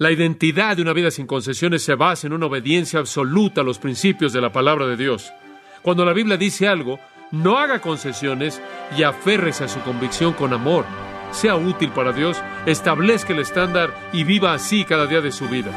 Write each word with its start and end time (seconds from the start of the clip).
La 0.00 0.12
identidad 0.12 0.76
de 0.76 0.82
una 0.82 0.92
vida 0.92 1.10
sin 1.10 1.26
concesiones 1.26 1.82
se 1.82 1.96
basa 1.96 2.28
en 2.28 2.32
una 2.32 2.46
obediencia 2.46 3.00
absoluta 3.00 3.62
a 3.62 3.64
los 3.64 3.80
principios 3.80 4.32
de 4.32 4.40
la 4.40 4.52
palabra 4.52 4.86
de 4.86 4.96
Dios. 4.96 5.32
Cuando 5.82 6.04
la 6.04 6.12
Biblia 6.12 6.36
dice 6.36 6.68
algo, 6.68 7.00
no 7.32 7.58
haga 7.58 7.80
concesiones 7.80 8.62
y 8.96 9.02
aférrese 9.02 9.64
a 9.64 9.68
su 9.68 9.80
convicción 9.80 10.34
con 10.34 10.52
amor. 10.52 10.84
Sea 11.32 11.56
útil 11.56 11.90
para 11.90 12.12
Dios, 12.12 12.40
establezca 12.64 13.32
el 13.32 13.40
estándar 13.40 13.92
y 14.12 14.22
viva 14.22 14.54
así 14.54 14.84
cada 14.84 15.06
día 15.06 15.20
de 15.20 15.32
su 15.32 15.48
vida. 15.48 15.72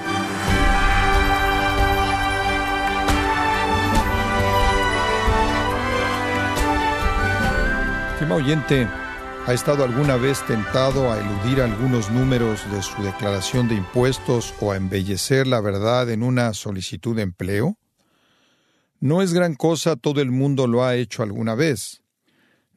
Estimado 8.13 8.35
oyente, 8.35 8.88
¿ha 9.47 9.53
estado 9.53 9.83
alguna 9.83 10.17
vez 10.17 10.45
tentado 10.45 11.11
a 11.11 11.19
eludir 11.19 11.61
algunos 11.61 12.11
números 12.11 12.59
de 12.71 12.81
su 12.83 13.01
declaración 13.01 13.67
de 13.67 13.75
impuestos 13.75 14.53
o 14.59 14.71
a 14.71 14.77
embellecer 14.77 15.47
la 15.47 15.61
verdad 15.61 16.09
en 16.11 16.23
una 16.23 16.53
solicitud 16.53 17.16
de 17.16 17.23
empleo? 17.23 17.77
No 18.99 19.21
es 19.21 19.33
gran 19.33 19.55
cosa, 19.55 19.95
todo 19.95 20.21
el 20.21 20.31
mundo 20.31 20.67
lo 20.67 20.83
ha 20.83 20.95
hecho 20.95 21.23
alguna 21.23 21.55
vez. 21.55 22.03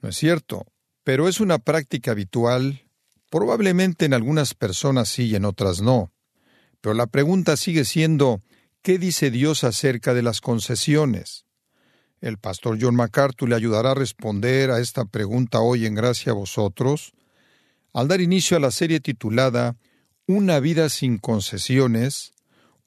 No 0.01 0.09
es 0.09 0.17
cierto, 0.17 0.67
pero 1.03 1.29
es 1.29 1.41
una 1.41 1.59
práctica 1.59 2.13
habitual, 2.13 2.87
probablemente 3.31 4.07
en 4.07 4.15
algunas 4.15 4.55
personas 4.55 5.11
sí 5.11 5.25
y 5.25 5.37
en 5.37 5.45
otras 5.45 5.83
no. 5.83 6.13
Pero 6.81 6.95
la 6.95 7.07
pregunta 7.07 7.57
sigue 7.57 7.85
siendo, 7.85 8.43
¿qué 8.81 8.99
dice 8.99 9.31
Dios 9.31 9.65
acerca 9.65 10.15
de 10.15 10.23
las 10.23 10.41
concesiones? 10.41 11.45
El 12.25 12.39
pastor 12.39 12.79
John 12.81 12.97
MacArthur 12.97 13.51
le 13.51 13.55
ayudará 13.55 13.91
a 13.91 13.95
responder 13.95 14.71
a 14.71 14.81
esta 14.81 15.05
pregunta 15.05 15.61
hoy 15.61 15.85
en 15.85 15.95
gracia 15.95 16.33
a 16.33 16.35
vosotros, 16.35 17.13
al 17.93 18.09
dar 18.09 18.23
inicio 18.23 18.57
a 18.57 18.61
la 18.61 18.71
serie 18.71 18.99
titulada 18.99 19.77
Una 20.27 20.59
vida 20.59 20.89
sin 20.89 21.19
concesiones, 21.19 22.33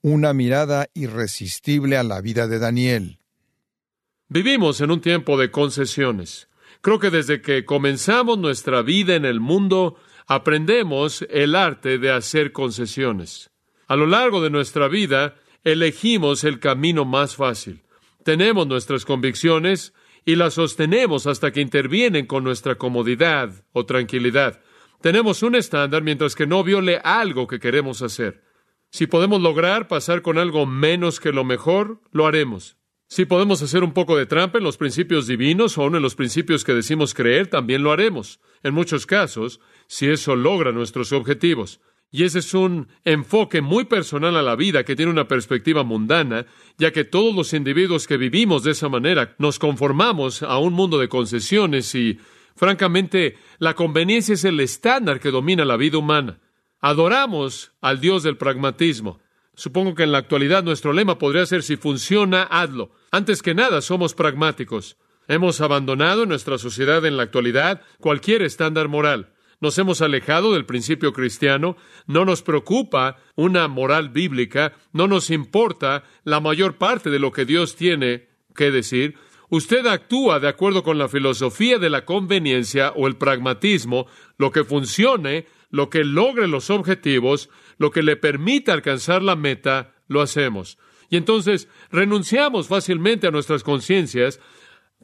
una 0.02 0.32
mirada 0.32 0.88
irresistible 0.92 1.96
a 1.96 2.02
la 2.02 2.20
vida 2.20 2.48
de 2.48 2.58
Daniel. 2.58 3.20
Vivimos 4.28 4.80
en 4.80 4.90
un 4.90 5.00
tiempo 5.00 5.38
de 5.38 5.52
concesiones. 5.52 6.48
Creo 6.80 6.98
que 6.98 7.10
desde 7.10 7.40
que 7.40 7.64
comenzamos 7.64 8.38
nuestra 8.38 8.82
vida 8.82 9.14
en 9.14 9.24
el 9.24 9.38
mundo, 9.38 10.00
aprendemos 10.26 11.24
el 11.30 11.54
arte 11.54 11.98
de 11.98 12.10
hacer 12.10 12.50
concesiones. 12.50 13.52
A 13.86 13.94
lo 13.94 14.08
largo 14.08 14.42
de 14.42 14.50
nuestra 14.50 14.88
vida, 14.88 15.36
elegimos 15.62 16.42
el 16.42 16.58
camino 16.58 17.04
más 17.04 17.36
fácil. 17.36 17.84
Tenemos 18.28 18.66
nuestras 18.66 19.06
convicciones 19.06 19.94
y 20.26 20.36
las 20.36 20.52
sostenemos 20.52 21.26
hasta 21.26 21.50
que 21.50 21.62
intervienen 21.62 22.26
con 22.26 22.44
nuestra 22.44 22.74
comodidad 22.74 23.64
o 23.72 23.86
tranquilidad. 23.86 24.60
Tenemos 25.00 25.42
un 25.42 25.54
estándar 25.54 26.02
mientras 26.02 26.34
que 26.34 26.46
no 26.46 26.62
viole 26.62 27.00
algo 27.02 27.46
que 27.46 27.58
queremos 27.58 28.02
hacer. 28.02 28.44
Si 28.90 29.06
podemos 29.06 29.40
lograr 29.40 29.88
pasar 29.88 30.20
con 30.20 30.36
algo 30.36 30.66
menos 30.66 31.20
que 31.20 31.32
lo 31.32 31.42
mejor, 31.42 32.02
lo 32.12 32.26
haremos. 32.26 32.76
Si 33.06 33.24
podemos 33.24 33.62
hacer 33.62 33.82
un 33.82 33.94
poco 33.94 34.18
de 34.18 34.26
trampa 34.26 34.58
en 34.58 34.64
los 34.64 34.76
principios 34.76 35.26
divinos 35.26 35.78
o 35.78 35.86
en 35.86 36.02
los 36.02 36.14
principios 36.14 36.64
que 36.64 36.74
decimos 36.74 37.14
creer, 37.14 37.46
también 37.46 37.82
lo 37.82 37.92
haremos. 37.92 38.40
En 38.62 38.74
muchos 38.74 39.06
casos, 39.06 39.58
si 39.86 40.06
eso 40.10 40.36
logra 40.36 40.70
nuestros 40.70 41.12
objetivos. 41.12 41.80
Y 42.10 42.24
ese 42.24 42.38
es 42.38 42.54
un 42.54 42.88
enfoque 43.04 43.60
muy 43.60 43.84
personal 43.84 44.34
a 44.36 44.42
la 44.42 44.56
vida 44.56 44.84
que 44.84 44.96
tiene 44.96 45.12
una 45.12 45.28
perspectiva 45.28 45.84
mundana, 45.84 46.46
ya 46.78 46.90
que 46.90 47.04
todos 47.04 47.34
los 47.34 47.52
individuos 47.52 48.06
que 48.06 48.16
vivimos 48.16 48.62
de 48.62 48.70
esa 48.70 48.88
manera 48.88 49.34
nos 49.38 49.58
conformamos 49.58 50.42
a 50.42 50.56
un 50.58 50.72
mundo 50.72 50.98
de 50.98 51.10
concesiones 51.10 51.94
y, 51.94 52.18
francamente, 52.56 53.36
la 53.58 53.74
conveniencia 53.74 54.34
es 54.34 54.44
el 54.44 54.58
estándar 54.60 55.20
que 55.20 55.30
domina 55.30 55.66
la 55.66 55.76
vida 55.76 55.98
humana. 55.98 56.38
Adoramos 56.80 57.72
al 57.82 58.00
Dios 58.00 58.22
del 58.22 58.38
pragmatismo. 58.38 59.20
Supongo 59.54 59.94
que 59.94 60.04
en 60.04 60.12
la 60.12 60.18
actualidad 60.18 60.62
nuestro 60.62 60.94
lema 60.94 61.18
podría 61.18 61.44
ser 61.44 61.62
si 61.62 61.76
funciona, 61.76 62.44
hazlo. 62.44 62.92
Antes 63.10 63.42
que 63.42 63.54
nada, 63.54 63.82
somos 63.82 64.14
pragmáticos. 64.14 64.96
Hemos 65.26 65.60
abandonado 65.60 66.22
en 66.22 66.30
nuestra 66.30 66.56
sociedad 66.56 67.04
en 67.04 67.18
la 67.18 67.24
actualidad 67.24 67.82
cualquier 68.00 68.40
estándar 68.40 68.88
moral 68.88 69.34
nos 69.60 69.76
hemos 69.78 70.02
alejado 70.02 70.52
del 70.52 70.66
principio 70.66 71.12
cristiano, 71.12 71.76
no 72.06 72.24
nos 72.24 72.42
preocupa 72.42 73.16
una 73.34 73.68
moral 73.68 74.10
bíblica, 74.10 74.72
no 74.92 75.08
nos 75.08 75.30
importa 75.30 76.04
la 76.24 76.40
mayor 76.40 76.76
parte 76.76 77.10
de 77.10 77.18
lo 77.18 77.32
que 77.32 77.44
Dios 77.44 77.76
tiene 77.76 78.28
que 78.54 78.70
decir. 78.70 79.16
Usted 79.50 79.86
actúa 79.86 80.40
de 80.40 80.48
acuerdo 80.48 80.82
con 80.82 80.98
la 80.98 81.08
filosofía 81.08 81.78
de 81.78 81.90
la 81.90 82.04
conveniencia 82.04 82.92
o 82.94 83.06
el 83.06 83.16
pragmatismo, 83.16 84.06
lo 84.36 84.52
que 84.52 84.64
funcione, 84.64 85.46
lo 85.70 85.90
que 85.90 86.04
logre 86.04 86.48
los 86.48 86.70
objetivos, 86.70 87.48
lo 87.78 87.90
que 87.90 88.02
le 88.02 88.16
permita 88.16 88.72
alcanzar 88.72 89.22
la 89.22 89.36
meta, 89.36 89.94
lo 90.06 90.20
hacemos. 90.20 90.78
Y 91.10 91.16
entonces 91.16 91.68
renunciamos 91.90 92.68
fácilmente 92.68 93.26
a 93.26 93.30
nuestras 93.30 93.62
conciencias, 93.62 94.40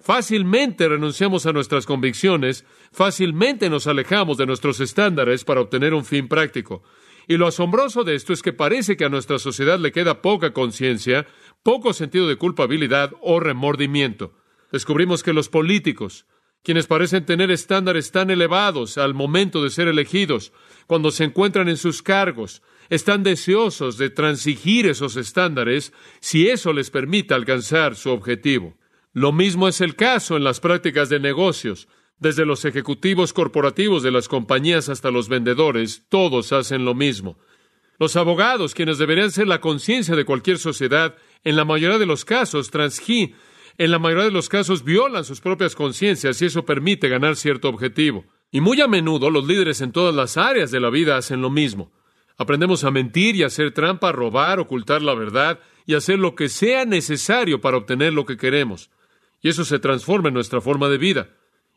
Fácilmente 0.00 0.88
renunciamos 0.88 1.46
a 1.46 1.52
nuestras 1.52 1.86
convicciones, 1.86 2.64
fácilmente 2.94 3.68
nos 3.68 3.86
alejamos 3.86 4.38
de 4.38 4.46
nuestros 4.46 4.80
estándares 4.80 5.44
para 5.44 5.60
obtener 5.60 5.92
un 5.92 6.04
fin 6.04 6.28
práctico. 6.28 6.82
Y 7.26 7.36
lo 7.36 7.46
asombroso 7.46 8.04
de 8.04 8.14
esto 8.14 8.32
es 8.32 8.42
que 8.42 8.52
parece 8.52 8.96
que 8.96 9.04
a 9.04 9.08
nuestra 9.08 9.38
sociedad 9.38 9.78
le 9.78 9.92
queda 9.92 10.22
poca 10.22 10.52
conciencia, 10.52 11.26
poco 11.62 11.92
sentido 11.92 12.28
de 12.28 12.36
culpabilidad 12.36 13.12
o 13.20 13.40
remordimiento. 13.40 14.34
Descubrimos 14.70 15.22
que 15.22 15.32
los 15.32 15.48
políticos, 15.48 16.26
quienes 16.62 16.86
parecen 16.86 17.26
tener 17.26 17.50
estándares 17.50 18.10
tan 18.10 18.30
elevados 18.30 18.96
al 18.98 19.14
momento 19.14 19.62
de 19.62 19.70
ser 19.70 19.88
elegidos, 19.88 20.52
cuando 20.86 21.10
se 21.10 21.24
encuentran 21.24 21.68
en 21.68 21.76
sus 21.76 22.02
cargos, 22.02 22.62
están 22.90 23.22
deseosos 23.22 23.98
de 23.98 24.10
transigir 24.10 24.86
esos 24.86 25.16
estándares 25.16 25.92
si 26.20 26.48
eso 26.48 26.72
les 26.72 26.90
permite 26.90 27.34
alcanzar 27.34 27.96
su 27.96 28.10
objetivo. 28.10 28.76
Lo 29.12 29.32
mismo 29.32 29.68
es 29.68 29.80
el 29.80 29.96
caso 29.96 30.36
en 30.36 30.44
las 30.44 30.60
prácticas 30.60 31.08
de 31.08 31.20
negocios. 31.20 31.88
Desde 32.24 32.46
los 32.46 32.64
ejecutivos 32.64 33.34
corporativos 33.34 34.02
de 34.02 34.10
las 34.10 34.28
compañías 34.28 34.88
hasta 34.88 35.10
los 35.10 35.28
vendedores, 35.28 36.06
todos 36.08 36.54
hacen 36.54 36.86
lo 36.86 36.94
mismo. 36.94 37.36
Los 37.98 38.16
abogados, 38.16 38.72
quienes 38.72 38.96
deberían 38.96 39.30
ser 39.30 39.46
la 39.46 39.60
conciencia 39.60 40.16
de 40.16 40.24
cualquier 40.24 40.56
sociedad, 40.56 41.16
en 41.44 41.54
la 41.54 41.66
mayoría 41.66 41.98
de 41.98 42.06
los 42.06 42.24
casos 42.24 42.70
transgi, 42.70 43.34
en 43.76 43.90
la 43.90 43.98
mayoría 43.98 44.24
de 44.24 44.30
los 44.30 44.48
casos 44.48 44.84
violan 44.84 45.26
sus 45.26 45.42
propias 45.42 45.74
conciencias 45.74 46.40
y 46.40 46.46
eso 46.46 46.64
permite 46.64 47.10
ganar 47.10 47.36
cierto 47.36 47.68
objetivo. 47.68 48.24
Y 48.50 48.62
muy 48.62 48.80
a 48.80 48.88
menudo 48.88 49.28
los 49.28 49.46
líderes 49.46 49.82
en 49.82 49.92
todas 49.92 50.14
las 50.14 50.38
áreas 50.38 50.70
de 50.70 50.80
la 50.80 50.88
vida 50.88 51.18
hacen 51.18 51.42
lo 51.42 51.50
mismo. 51.50 51.92
Aprendemos 52.38 52.84
a 52.84 52.90
mentir 52.90 53.36
y 53.36 53.42
hacer 53.42 53.74
trampa, 53.74 54.12
robar, 54.12 54.60
ocultar 54.60 55.02
la 55.02 55.12
verdad 55.12 55.60
y 55.84 55.92
hacer 55.92 56.18
lo 56.18 56.34
que 56.34 56.48
sea 56.48 56.86
necesario 56.86 57.60
para 57.60 57.76
obtener 57.76 58.14
lo 58.14 58.24
que 58.24 58.38
queremos 58.38 58.88
y 59.44 59.50
eso 59.50 59.66
se 59.66 59.78
transforma 59.78 60.28
en 60.28 60.34
nuestra 60.34 60.62
forma 60.62 60.88
de 60.88 60.96
vida. 60.96 61.28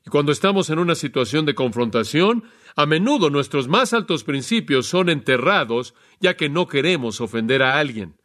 Y 0.07 0.09
cuando 0.09 0.31
estamos 0.31 0.69
en 0.69 0.79
una 0.79 0.95
situación 0.95 1.45
de 1.45 1.53
confrontación, 1.53 2.45
a 2.78 2.85
menudo 2.85 3.29
nuestros 3.29 3.68
más 3.68 3.91
altos 3.91 4.23
principios 4.23 4.88
son 4.88 5.09
enterrados 5.09 5.94
ya 6.22 6.38
que 6.38 6.47
no 6.47 6.69
queremos 6.69 7.19
ofender 7.19 7.62
a 7.62 7.78
alguien, 7.78 8.16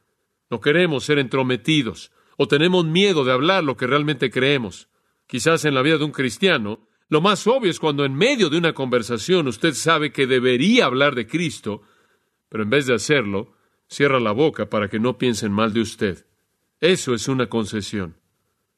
no 0.48 0.60
queremos 0.60 1.02
ser 1.02 1.18
entrometidos 1.18 2.12
o 2.36 2.46
tenemos 2.46 2.84
miedo 2.84 3.24
de 3.24 3.32
hablar 3.32 3.64
lo 3.64 3.76
que 3.76 3.88
realmente 3.88 4.30
creemos. 4.30 4.90
Quizás 5.26 5.64
en 5.64 5.74
la 5.74 5.82
vida 5.82 5.98
de 5.98 6.04
un 6.04 6.12
cristiano, 6.12 6.86
lo 7.08 7.20
más 7.20 7.48
obvio 7.48 7.72
es 7.72 7.80
cuando 7.80 8.04
en 8.04 8.14
medio 8.14 8.48
de 8.48 8.58
una 8.58 8.74
conversación 8.74 9.48
usted 9.48 9.74
sabe 9.74 10.12
que 10.12 10.28
debería 10.28 10.84
hablar 10.84 11.16
de 11.16 11.26
Cristo, 11.26 11.82
pero 12.48 12.62
en 12.62 12.70
vez 12.70 12.86
de 12.86 12.94
hacerlo, 12.94 13.54
cierra 13.88 14.20
la 14.20 14.30
boca 14.30 14.70
para 14.70 14.88
que 14.88 15.00
no 15.00 15.18
piensen 15.18 15.50
mal 15.50 15.72
de 15.72 15.80
usted. 15.80 16.26
Eso 16.78 17.12
es 17.12 17.26
una 17.26 17.48
concesión. 17.48 18.18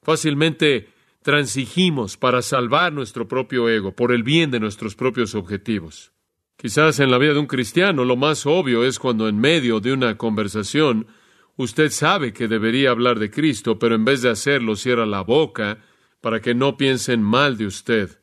Fácilmente 0.01 0.94
transigimos 1.25 2.17
para 2.17 2.43
salvar 2.43 2.93
nuestro 2.93 3.27
propio 3.27 3.67
ego, 3.67 3.95
por 3.95 4.11
el 4.11 4.21
bien 4.21 4.51
de 4.51 4.59
nuestros 4.59 4.93
propios 4.93 5.33
objetivos. 5.33 6.11
Quizás 6.55 6.99
en 6.99 7.09
la 7.09 7.17
vida 7.17 7.33
de 7.33 7.39
un 7.39 7.47
cristiano 7.47 8.05
lo 8.05 8.15
más 8.15 8.45
obvio 8.45 8.85
es 8.85 8.99
cuando 8.99 9.27
en 9.27 9.39
medio 9.39 9.79
de 9.79 9.91
una 9.91 10.19
conversación 10.19 11.07
usted 11.55 11.89
sabe 11.89 12.31
que 12.31 12.47
debería 12.47 12.91
hablar 12.91 13.17
de 13.17 13.31
Cristo, 13.31 13.79
pero 13.79 13.95
en 13.95 14.05
vez 14.05 14.21
de 14.21 14.29
hacerlo 14.29 14.75
cierra 14.75 15.07
la 15.07 15.21
boca 15.21 15.79
para 16.21 16.41
que 16.41 16.53
no 16.53 16.77
piensen 16.77 17.23
mal 17.23 17.57
de 17.57 17.65
usted. 17.65 18.21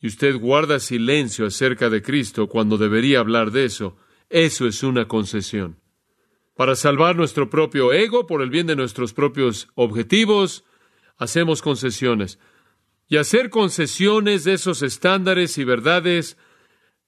Y 0.00 0.06
usted 0.06 0.38
guarda 0.38 0.78
silencio 0.78 1.46
acerca 1.46 1.90
de 1.90 2.00
Cristo 2.00 2.46
cuando 2.46 2.78
debería 2.78 3.18
hablar 3.18 3.50
de 3.50 3.64
eso. 3.64 3.96
Eso 4.28 4.68
es 4.68 4.84
una 4.84 5.08
concesión. 5.08 5.80
Para 6.54 6.76
salvar 6.76 7.16
nuestro 7.16 7.50
propio 7.50 7.92
ego, 7.92 8.28
por 8.28 8.40
el 8.40 8.50
bien 8.50 8.68
de 8.68 8.76
nuestros 8.76 9.14
propios 9.14 9.66
objetivos, 9.74 10.64
hacemos 11.20 11.62
concesiones. 11.62 12.40
Y 13.06 13.18
hacer 13.18 13.50
concesiones 13.50 14.42
de 14.42 14.54
esos 14.54 14.82
estándares 14.82 15.58
y 15.58 15.64
verdades 15.64 16.36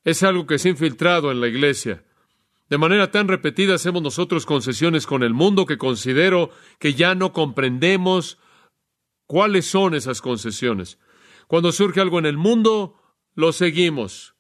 es 0.05 0.23
algo 0.23 0.47
que 0.47 0.59
se 0.59 0.69
ha 0.69 0.73
infiltrado 0.73 1.33
en 1.33 1.41
la 1.41 1.49
iglesia. 1.49 2.05
De 2.69 2.79
manera 2.79 3.11
tan 3.11 3.27
repetida 3.27 3.75
hacemos 3.75 4.03
nosotros 4.03 4.47
concesiones 4.47 5.07
con 5.07 5.23
el 5.23 5.35
mundo 5.35 5.67
que 5.67 5.79
considero 5.79 6.51
que 6.79 6.95
ya 6.95 7.15
no 7.15 7.33
comprendemos 7.33 8.39
cuáles 9.27 9.67
son 9.67 9.95
esas 9.95 10.21
concesiones. 10.21 10.99
Cuando 11.49 11.73
surge 11.73 12.01
algo 12.01 12.19
en 12.19 12.27
el 12.27 12.37
mundo, 12.37 12.97
lo 13.35 13.53
seguimos. 13.53 14.35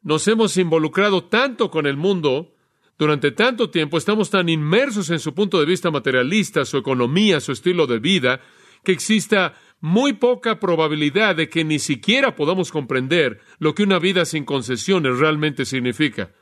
Nos 0.00 0.26
hemos 0.28 0.56
involucrado 0.56 1.24
tanto 1.24 1.70
con 1.70 1.86
el 1.86 1.96
mundo 1.96 2.54
Durante 2.98 3.30
tanto 3.30 3.70
tiempo 3.70 3.96
estamos 3.96 4.28
tan 4.28 4.48
inmersos 4.48 5.10
en 5.10 5.20
su 5.20 5.32
punto 5.32 5.60
de 5.60 5.66
vista 5.66 5.92
materialista, 5.92 6.64
su 6.64 6.78
economía, 6.78 7.40
su 7.40 7.52
estilo 7.52 7.86
de 7.86 8.00
vida, 8.00 8.40
que 8.84 8.92
exista 8.92 9.54
muy 9.80 10.14
poca 10.14 10.58
probabilidad 10.58 11.36
de 11.36 11.48
que 11.48 11.64
ni 11.64 11.78
siquiera 11.78 12.34
podamos 12.34 12.72
comprender 12.72 13.40
lo 13.58 13.74
que 13.74 13.84
una 13.84 13.98
vida 13.98 14.24
sin 14.24 14.44
concesiones 14.44 15.18
realmente 15.18 15.64
significa. 15.64 16.32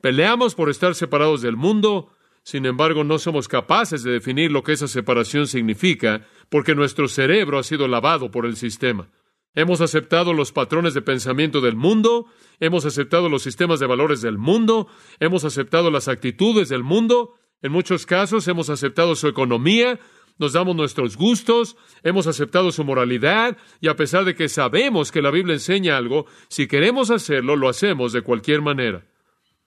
Peleamos 0.00 0.54
por 0.54 0.70
estar 0.70 0.94
separados 0.94 1.42
del 1.42 1.56
mundo, 1.56 2.10
sin 2.42 2.64
embargo 2.64 3.04
no 3.04 3.18
somos 3.18 3.48
capaces 3.48 4.02
de 4.02 4.12
definir 4.12 4.50
lo 4.52 4.62
que 4.62 4.72
esa 4.72 4.88
separación 4.88 5.46
significa, 5.46 6.26
porque 6.48 6.74
nuestro 6.74 7.08
cerebro 7.08 7.58
ha 7.58 7.62
sido 7.62 7.88
lavado 7.88 8.30
por 8.30 8.46
el 8.46 8.56
sistema. 8.56 9.08
Hemos 9.54 9.80
aceptado 9.80 10.34
los 10.34 10.52
patrones 10.52 10.92
de 10.92 11.00
pensamiento 11.00 11.60
del 11.60 11.76
mundo, 11.76 12.26
hemos 12.60 12.84
aceptado 12.84 13.28
los 13.28 13.42
sistemas 13.42 13.80
de 13.80 13.86
valores 13.86 14.20
del 14.20 14.36
mundo, 14.36 14.86
hemos 15.18 15.44
aceptado 15.44 15.90
las 15.90 16.08
actitudes 16.08 16.68
del 16.68 16.82
mundo, 16.82 17.34
en 17.62 17.72
muchos 17.72 18.04
casos 18.04 18.46
hemos 18.48 18.68
aceptado 18.68 19.16
su 19.16 19.28
economía, 19.28 19.98
nos 20.38 20.52
damos 20.52 20.76
nuestros 20.76 21.16
gustos, 21.16 21.76
hemos 22.02 22.26
aceptado 22.26 22.72
su 22.72 22.84
moralidad, 22.84 23.56
y 23.80 23.88
a 23.88 23.96
pesar 23.96 24.24
de 24.24 24.34
que 24.34 24.48
sabemos 24.48 25.12
que 25.12 25.22
la 25.22 25.30
Biblia 25.30 25.54
enseña 25.54 25.96
algo, 25.96 26.26
si 26.48 26.66
queremos 26.66 27.10
hacerlo, 27.10 27.56
lo 27.56 27.68
hacemos 27.68 28.12
de 28.12 28.22
cualquier 28.22 28.62
manera. 28.62 29.06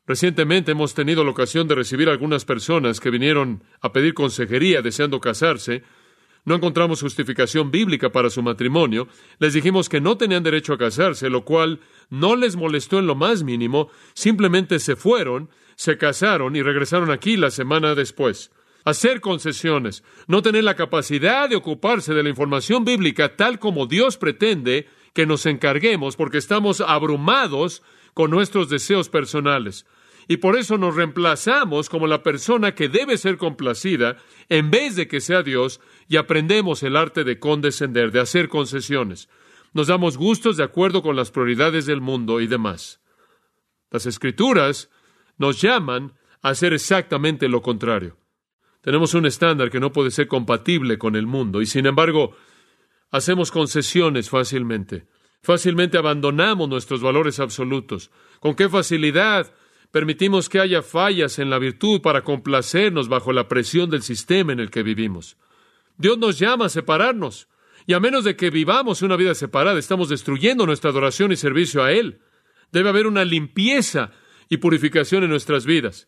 Recientemente 0.06 0.72
hemos 0.72 0.96
tenido 0.96 1.24
la 1.24 1.32
ocasión 1.32 1.68
de 1.68 1.76
recibir 1.76 2.10
algunas 2.10 2.44
personas 2.44 3.00
que 3.00 3.12
vinieron 3.12 3.64
a 3.82 3.92
pedir 3.92 4.14
consejería 4.14 4.82
deseando 4.82 5.20
casarse, 5.20 5.84
no 6.46 6.56
encontramos 6.56 7.02
justificación 7.02 7.70
bíblica 7.70 8.12
para 8.12 8.30
su 8.30 8.42
matrimonio, 8.42 9.08
les 9.38 9.54
dijimos 9.54 9.90
que 9.90 10.02
no 10.02 10.18
tenían 10.18 10.42
derecho 10.42 10.74
a 10.74 10.78
casarse, 10.78 11.30
lo 11.30 11.46
cual 11.46 11.80
no 12.10 12.36
les 12.36 12.56
molestó 12.56 12.98
en 12.98 13.08
lo 13.08 13.16
más 13.16 13.44
mínimo, 13.44 13.90
simplemente 14.14 14.80
se 14.80 14.96
fueron, 14.96 15.50
se 15.76 15.98
casaron 15.98 16.56
y 16.56 16.62
regresaron 16.62 17.12
aquí 17.12 17.38
la 17.38 17.52
semana 17.52 17.94
después. 17.94 18.52
Hacer 18.90 19.22
concesiones, 19.22 20.04
no 20.26 20.42
tener 20.42 20.64
la 20.64 20.76
capacidad 20.76 21.48
de 21.48 21.56
ocuparse 21.56 22.16
de 22.16 22.24
la 22.24 22.30
información 22.30 22.86
bíblica 22.86 23.36
tal 23.36 23.60
como 23.60 23.86
Dios 23.86 24.18
pretende 24.18 24.88
que 25.14 25.28
nos 25.28 25.46
encarguemos 25.46 26.16
porque 26.16 26.40
estamos 26.40 26.82
abrumados 26.82 27.84
con 28.16 28.32
nuestros 28.32 28.68
deseos 28.68 29.08
personales 29.08 29.86
y 30.28 30.38
por 30.38 30.58
eso 30.58 30.80
nos 30.80 30.96
reemplazamos 30.96 31.88
como 31.88 32.08
la 32.08 32.24
persona 32.24 32.74
que 32.74 32.90
debe 32.90 33.20
ser 33.20 33.38
complacida 33.38 34.18
en 34.50 34.72
vez 34.72 34.96
de 34.96 35.08
que 35.08 35.22
sea 35.22 35.44
Dios 35.44 35.82
y 36.08 36.18
aprendemos 36.18 36.82
el 36.82 36.98
arte 36.98 37.24
de 37.24 37.38
condescender, 37.38 38.12
de 38.12 38.22
hacer 38.22 38.50
concesiones. 38.50 39.30
Nos 39.72 39.86
damos 39.86 40.18
gustos 40.18 40.58
de 40.58 40.64
acuerdo 40.64 41.04
con 41.04 41.16
las 41.16 41.30
prioridades 41.30 41.86
del 41.86 42.02
mundo 42.02 42.42
y 42.42 42.48
demás. 42.48 43.02
Las 43.92 44.08
escrituras 44.08 44.90
nos 45.38 45.62
llaman 45.62 46.14
a 46.42 46.50
hacer 46.50 46.74
exactamente 46.74 47.48
lo 47.50 47.62
contrario. 47.62 48.18
Tenemos 48.82 49.14
un 49.14 49.26
estándar 49.26 49.70
que 49.70 49.80
no 49.80 49.92
puede 49.92 50.12
ser 50.12 50.28
compatible 50.28 50.98
con 50.98 51.16
el 51.16 51.28
mundo 51.28 51.62
y 51.62 51.66
sin 51.66 51.86
embargo 51.86 52.36
hacemos 53.12 53.52
concesiones 53.52 54.30
fácilmente. 54.30 55.08
Fácilmente 55.42 55.98
abandonamos 55.98 56.68
nuestros 56.68 57.02
valores 57.02 57.40
absolutos. 57.40 58.12
¿Con 58.40 58.56
qué 58.56 58.70
facilidad 58.70 59.52
Permitimos 59.92 60.50
que 60.50 60.60
haya 60.60 60.84
fallas 60.84 61.40
en 61.40 61.50
la 61.50 61.58
virtud 61.58 62.02
para 62.02 62.24
complacernos 62.24 63.10
bajo 63.10 63.34
la 63.34 63.48
presión 63.48 63.90
del 63.90 64.04
sistema 64.04 64.54
en 64.54 64.60
el 64.60 64.70
que 64.70 64.84
vivimos. 64.84 65.38
Dios 65.98 66.18
nos 66.18 66.38
llama 66.38 66.66
a 66.66 66.70
separarnos, 66.70 67.48
y 67.88 67.94
a 67.94 68.00
menos 68.00 68.24
de 68.24 68.36
que 68.36 68.52
vivamos 68.52 69.02
una 69.02 69.16
vida 69.16 69.34
separada, 69.34 69.80
estamos 69.80 70.10
destruyendo 70.10 70.68
nuestra 70.68 70.92
adoración 70.92 71.32
y 71.32 71.36
servicio 71.36 71.84
a 71.84 71.92
Él. 71.92 72.22
Debe 72.72 72.90
haber 72.90 73.08
una 73.08 73.26
limpieza 73.26 74.12
y 74.48 74.58
purificación 74.58 75.24
en 75.24 75.32
nuestras 75.32 75.66
vidas. 75.66 76.08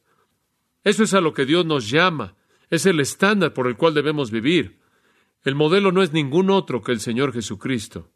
Eso 0.83 1.03
es 1.03 1.15
a 1.15 1.21
lo 1.21 1.33
que 1.33 1.45
Dios 1.45 1.65
nos 1.65 1.89
llama. 1.89 2.35
Es 2.71 2.87
el 2.87 2.99
estándar 3.01 3.53
por 3.53 3.67
el 3.67 3.75
cual 3.75 3.93
debemos 3.93 4.31
vivir. 4.31 4.79
El 5.43 5.55
modelo 5.55 5.91
no 5.91 6.01
es 6.01 6.13
ningún 6.13 6.49
otro 6.49 6.81
que 6.81 6.93
el 6.93 7.01
Señor 7.01 7.33
Jesucristo. 7.33 8.09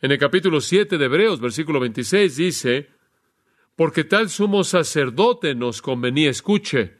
En 0.00 0.12
el 0.12 0.18
capítulo 0.18 0.60
7 0.60 0.96
de 0.96 1.04
Hebreos, 1.04 1.40
versículo 1.40 1.80
26, 1.80 2.36
dice, 2.36 2.90
porque 3.74 4.04
tal 4.04 4.30
sumo 4.30 4.62
sacerdote 4.62 5.56
nos 5.56 5.82
convenía, 5.82 6.30
escuche, 6.30 6.98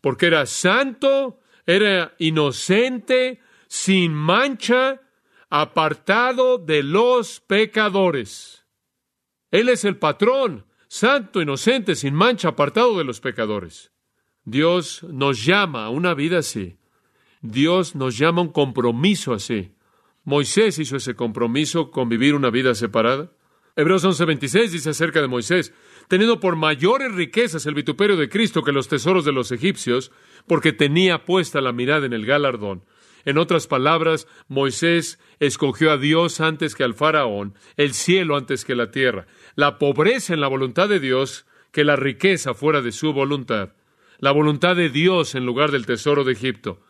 porque 0.00 0.26
era 0.26 0.46
santo, 0.46 1.40
era 1.64 2.14
inocente, 2.18 3.40
sin 3.68 4.12
mancha, 4.12 5.02
apartado 5.48 6.58
de 6.58 6.82
los 6.82 7.38
pecadores. 7.40 8.64
Él 9.52 9.68
es 9.68 9.84
el 9.84 9.96
patrón, 9.96 10.66
santo, 10.88 11.40
inocente, 11.40 11.94
sin 11.94 12.14
mancha, 12.14 12.48
apartado 12.48 12.98
de 12.98 13.04
los 13.04 13.20
pecadores. 13.20 13.92
Dios 14.46 15.04
nos 15.10 15.44
llama 15.44 15.86
a 15.86 15.90
una 15.90 16.14
vida 16.14 16.38
así. 16.38 16.76
Dios 17.42 17.96
nos 17.96 18.16
llama 18.16 18.42
a 18.42 18.44
un 18.44 18.52
compromiso 18.52 19.34
así. 19.34 19.72
Moisés 20.22 20.78
hizo 20.78 20.96
ese 20.96 21.16
compromiso 21.16 21.90
con 21.90 22.08
vivir 22.08 22.32
una 22.36 22.50
vida 22.50 22.76
separada. 22.76 23.32
Hebreos 23.74 24.04
11:26 24.04 24.70
dice 24.70 24.90
acerca 24.90 25.20
de 25.20 25.26
Moisés, 25.26 25.74
teniendo 26.06 26.38
por 26.38 26.54
mayores 26.54 27.12
riquezas 27.12 27.66
el 27.66 27.74
vituperio 27.74 28.16
de 28.16 28.28
Cristo 28.28 28.62
que 28.62 28.70
los 28.70 28.86
tesoros 28.86 29.24
de 29.24 29.32
los 29.32 29.50
egipcios, 29.50 30.12
porque 30.46 30.72
tenía 30.72 31.24
puesta 31.24 31.60
la 31.60 31.72
mirada 31.72 32.06
en 32.06 32.12
el 32.12 32.24
galardón. 32.24 32.84
En 33.24 33.38
otras 33.38 33.66
palabras, 33.66 34.28
Moisés 34.46 35.18
escogió 35.40 35.90
a 35.90 35.98
Dios 35.98 36.40
antes 36.40 36.76
que 36.76 36.84
al 36.84 36.94
faraón, 36.94 37.54
el 37.76 37.94
cielo 37.94 38.36
antes 38.36 38.64
que 38.64 38.76
la 38.76 38.92
tierra, 38.92 39.26
la 39.56 39.78
pobreza 39.78 40.34
en 40.34 40.40
la 40.40 40.46
voluntad 40.46 40.88
de 40.88 41.00
Dios 41.00 41.46
que 41.72 41.82
la 41.82 41.96
riqueza 41.96 42.54
fuera 42.54 42.80
de 42.80 42.92
su 42.92 43.12
voluntad, 43.12 43.72
la 44.18 44.32
voluntad 44.32 44.76
de 44.76 44.88
Dios 44.88 45.34
en 45.34 45.46
lugar 45.46 45.70
del 45.70 45.86
tesoro 45.86 46.24
de 46.24 46.32
Egipto. 46.32 46.80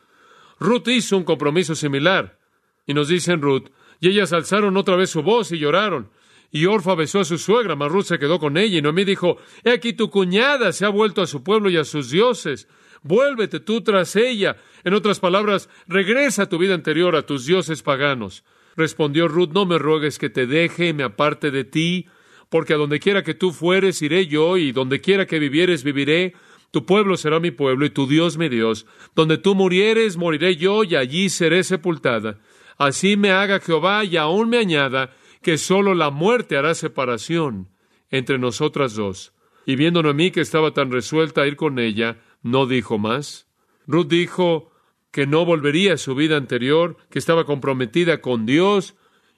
Ruth 0.59 0.89
hizo 0.89 1.17
un 1.17 1.25
compromiso 1.25 1.75
similar, 1.75 2.39
y 2.87 2.95
nos 2.95 3.09
dice 3.09 3.33
en 3.33 3.43
Ruth, 3.43 3.69
y 4.01 4.09
ellas 4.09 4.33
alzaron 4.33 4.77
otra 4.77 4.97
vez 4.97 5.11
su 5.11 5.23
voz 5.23 5.53
y 5.53 5.59
lloraron. 5.59 6.11
Y 6.51 6.67
Orfa 6.67 6.95
besó 6.95 7.21
a 7.21 7.25
su 7.25 7.39
suegra, 7.39 7.77
mas 7.77 7.91
Ruth 7.91 8.05
se 8.05 8.19
quedó 8.19 8.39
con 8.39 8.57
ella, 8.57 8.79
y 8.79 8.83
Noemí 8.83 9.05
dijo, 9.05 9.39
He 9.65 9.73
aquí 9.73 9.93
tu 9.93 10.11
cuñada 10.11 10.73
se 10.73 10.85
ha 10.85 10.89
vuelto 10.89 11.21
a 11.23 11.27
su 11.27 11.43
pueblo 11.43 11.69
y 11.69 11.77
a 11.77 11.85
sus 11.85 12.11
dioses. 12.11 12.69
Vuélvete 13.03 13.61
tú 13.61 13.83
tras 13.83 14.17
ella. 14.17 14.57
En 14.85 14.95
otras 14.95 15.21
palabras, 15.21 15.69
regresa 15.87 16.45
a 16.45 16.49
tu 16.49 16.59
vida 16.59 16.75
anterior, 16.75 17.17
a 17.17 17.27
tus 17.27 17.47
dioses 17.47 17.83
paganos. 17.83 18.45
Respondió 18.77 19.29
Ruth, 19.29 19.51
no 19.53 19.67
me 19.67 19.79
ruegues 19.79 20.19
que 20.19 20.31
te 20.31 20.47
deje 20.47 20.89
y 20.89 20.93
me 20.93 21.03
aparte 21.03 21.51
de 21.51 21.65
ti, 21.65 22.07
porque 22.49 22.75
a 22.75 22.77
donde 22.77 23.01
quiera 23.01 23.23
que 23.23 23.35
tú 23.35 23.53
fueres, 23.53 24.03
iré 24.03 24.27
yo, 24.27 24.57
y 24.57 24.73
donde 24.73 25.01
quiera 25.01 25.27
que 25.27 25.39
vivieres, 25.39 25.83
viviré. 25.83 26.35
Tu 26.71 26.85
pueblo 26.85 27.17
será 27.17 27.41
mi 27.41 27.51
pueblo 27.51 27.87
y 27.87 27.91
tu 27.91 28.07
Dios 28.07 28.37
mi 28.39 28.49
Dios. 28.49 28.87
Donde 29.15 29.39
tú 29.39 29.55
murieres, 29.55 30.17
moriré 30.17 30.57
yo, 30.57 30.85
y 30.85 30.97
allí 30.97 31.29
seré 31.29 31.65
sepultada. 31.65 32.39
Así 32.79 33.17
me 33.17 33.31
haga 33.31 33.61
Jehová 33.61 34.05
y 34.05 34.17
aún 34.17 34.51
me 34.51 34.59
añada, 34.59 35.15
que 35.43 35.59
sólo 35.59 35.95
la 35.95 36.11
muerte 36.11 36.57
hará 36.57 36.75
separación 36.75 37.69
entre 38.11 38.39
nosotras 38.39 38.95
dos. 38.95 39.33
Y 39.65 39.77
viéndonos 39.77 40.11
a 40.11 40.15
mí 40.15 40.31
que 40.31 40.41
estaba 40.41 40.73
tan 40.73 40.91
resuelta 40.91 41.43
a 41.43 41.47
ir 41.47 41.57
con 41.57 41.79
ella, 41.79 42.19
no 42.43 42.67
dijo 42.67 42.99
más. 42.99 43.49
Ruth 43.87 44.09
dijo 44.09 44.71
que 45.11 45.27
no 45.27 45.45
volvería 45.45 45.95
a 45.95 45.99
su 45.99 46.15
vida 46.15 46.37
anterior, 46.37 46.97
que 47.11 47.19
estaba 47.19 47.45
comprometida 47.45 48.21
con 48.21 48.45
Dios, 48.45 48.95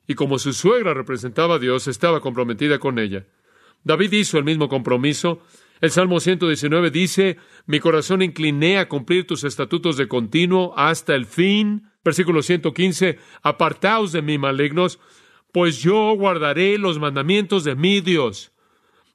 y 0.06 0.14
como 0.14 0.38
su 0.38 0.52
suegra 0.52 0.94
representaba 0.94 1.56
a 1.56 1.58
Dios, 1.58 1.86
estaba 1.86 2.20
comprometida 2.20 2.78
con 2.78 2.98
ella. 2.98 3.26
David 3.84 4.12
hizo 4.12 4.38
el 4.38 4.44
mismo 4.44 4.68
compromiso. 4.68 5.42
El 5.80 5.90
Salmo 5.90 6.20
119 6.20 6.90
dice, 6.90 7.36
Mi 7.66 7.80
corazón 7.80 8.22
incliné 8.22 8.78
a 8.78 8.88
cumplir 8.88 9.26
tus 9.26 9.44
estatutos 9.44 9.96
de 9.96 10.08
continuo 10.08 10.74
hasta 10.76 11.14
el 11.14 11.26
fin. 11.26 11.90
Versículo 12.04 12.42
115, 12.42 13.18
Apartaos 13.42 14.12
de 14.12 14.22
mí, 14.22 14.38
malignos, 14.38 14.98
pues 15.52 15.78
yo 15.80 16.14
guardaré 16.14 16.78
los 16.78 16.98
mandamientos 16.98 17.64
de 17.64 17.74
mi 17.74 18.00
Dios. 18.00 18.52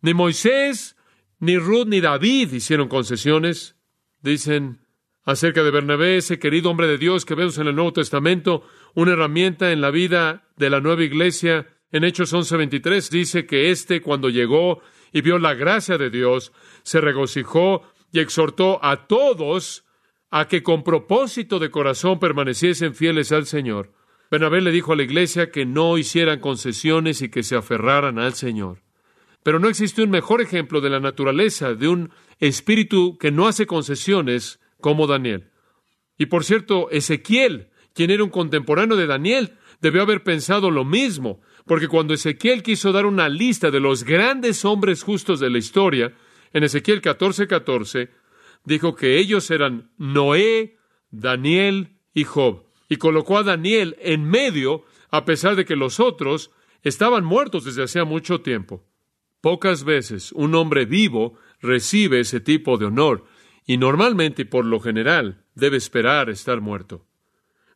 Ni 0.02 0.14
Moisés, 0.14 0.96
ni 1.40 1.58
Ruth, 1.58 1.88
ni 1.88 2.02
David 2.02 2.54
hicieron 2.54 2.88
concesiones. 2.88 3.76
Dicen 4.22 4.80
acerca 5.26 5.64
de 5.64 5.72
Bernabé, 5.72 6.18
ese 6.18 6.40
querido 6.40 6.70
hombre 6.70 6.88
de 6.88 6.98
Dios 6.98 7.26
que 7.26 7.36
vemos 7.36 7.58
en 7.58 7.68
el 7.68 7.76
Nuevo 7.76 7.94
Testamento, 7.94 8.64
una 8.94 9.14
herramienta 9.14 9.72
en 9.72 9.82
la 9.82 9.92
vida 9.92 10.50
de 10.58 10.70
la 10.70 10.82
nueva 10.82 11.04
iglesia. 11.04 11.68
En 11.92 12.04
Hechos 12.04 12.34
11:23 12.34 13.10
dice 13.10 13.46
que 13.46 13.72
éste, 13.72 14.02
cuando 14.02 14.30
llegó 14.30 14.82
y 15.14 15.22
vio 15.22 15.38
la 15.38 15.54
gracia 15.54 15.98
de 15.98 16.10
Dios, 16.10 16.52
se 16.82 17.00
regocijó 17.00 17.84
y 18.12 18.20
exhortó 18.20 18.84
a 18.84 19.08
todos 19.08 19.86
a 20.32 20.48
que 20.48 20.64
con 20.64 20.84
propósito 20.84 21.60
de 21.60 21.70
corazón 21.70 22.20
permaneciesen 22.20 22.96
fieles 22.96 23.32
al 23.32 23.46
Señor. 23.46 23.94
Bernabé 24.32 24.62
le 24.62 24.72
dijo 24.72 24.94
a 24.94 24.96
la 24.96 25.04
iglesia 25.04 25.52
que 25.52 25.64
no 25.66 26.00
hicieran 26.00 26.40
concesiones 26.40 27.22
y 27.22 27.30
que 27.30 27.44
se 27.44 27.56
aferraran 27.56 28.18
al 28.18 28.34
Señor. 28.34 28.82
Pero 29.44 29.60
no 29.60 29.70
existe 29.70 30.02
un 30.02 30.10
mejor 30.10 30.42
ejemplo 30.42 30.82
de 30.82 30.90
la 30.90 31.00
naturaleza 31.00 31.76
de 31.76 31.88
un 31.88 32.12
espíritu 32.40 33.18
que 33.20 33.30
no 33.30 33.48
hace 33.48 33.68
concesiones 33.68 34.60
como 34.82 35.06
Daniel. 35.06 35.52
Y 36.18 36.26
por 36.26 36.44
cierto, 36.44 36.90
Ezequiel, 36.90 37.70
quien 37.94 38.10
era 38.10 38.24
un 38.24 38.32
contemporáneo 38.32 38.98
de 38.98 39.06
Daniel, 39.06 39.58
debió 39.82 40.02
haber 40.02 40.24
pensado 40.24 40.72
lo 40.72 40.86
mismo, 40.86 41.42
porque 41.66 41.88
cuando 41.88 42.14
Ezequiel 42.14 42.64
quiso 42.64 42.92
dar 42.92 43.06
una 43.06 43.30
lista 43.30 43.72
de 43.72 43.80
los 43.80 44.04
grandes 44.04 44.66
hombres 44.66 45.04
justos 45.04 45.40
de 45.40 45.50
la 45.50 45.58
historia, 45.58 46.14
en 46.52 46.64
Ezequiel 46.64 47.02
14:14, 47.02 48.10
dijo 48.66 48.96
que 48.96 49.18
ellos 49.18 49.50
eran 49.52 49.92
Noé, 49.98 50.78
Daniel 51.10 51.98
y 52.14 52.24
Job, 52.24 52.66
y 52.90 52.98
colocó 52.98 53.38
a 53.38 53.44
Daniel 53.44 53.96
en 54.00 54.24
medio, 54.24 54.84
a 55.10 55.26
pesar 55.26 55.56
de 55.56 55.66
que 55.66 55.76
los 55.76 56.00
otros 56.00 56.52
estaban 56.82 57.24
muertos 57.24 57.66
desde 57.66 57.84
hacía 57.84 58.04
mucho 58.04 58.42
tiempo. 58.42 58.86
Pocas 59.42 59.84
veces 59.84 60.32
un 60.34 60.56
hombre 60.56 60.86
vivo 60.86 61.38
recibe 61.62 62.20
ese 62.20 62.40
tipo 62.40 62.78
de 62.78 62.86
honor, 62.86 63.26
y 63.66 63.78
normalmente 63.78 64.46
por 64.46 64.66
lo 64.66 64.80
general 64.80 65.46
debe 65.56 65.78
esperar 65.78 66.30
estar 66.30 66.62
muerto. 66.62 67.06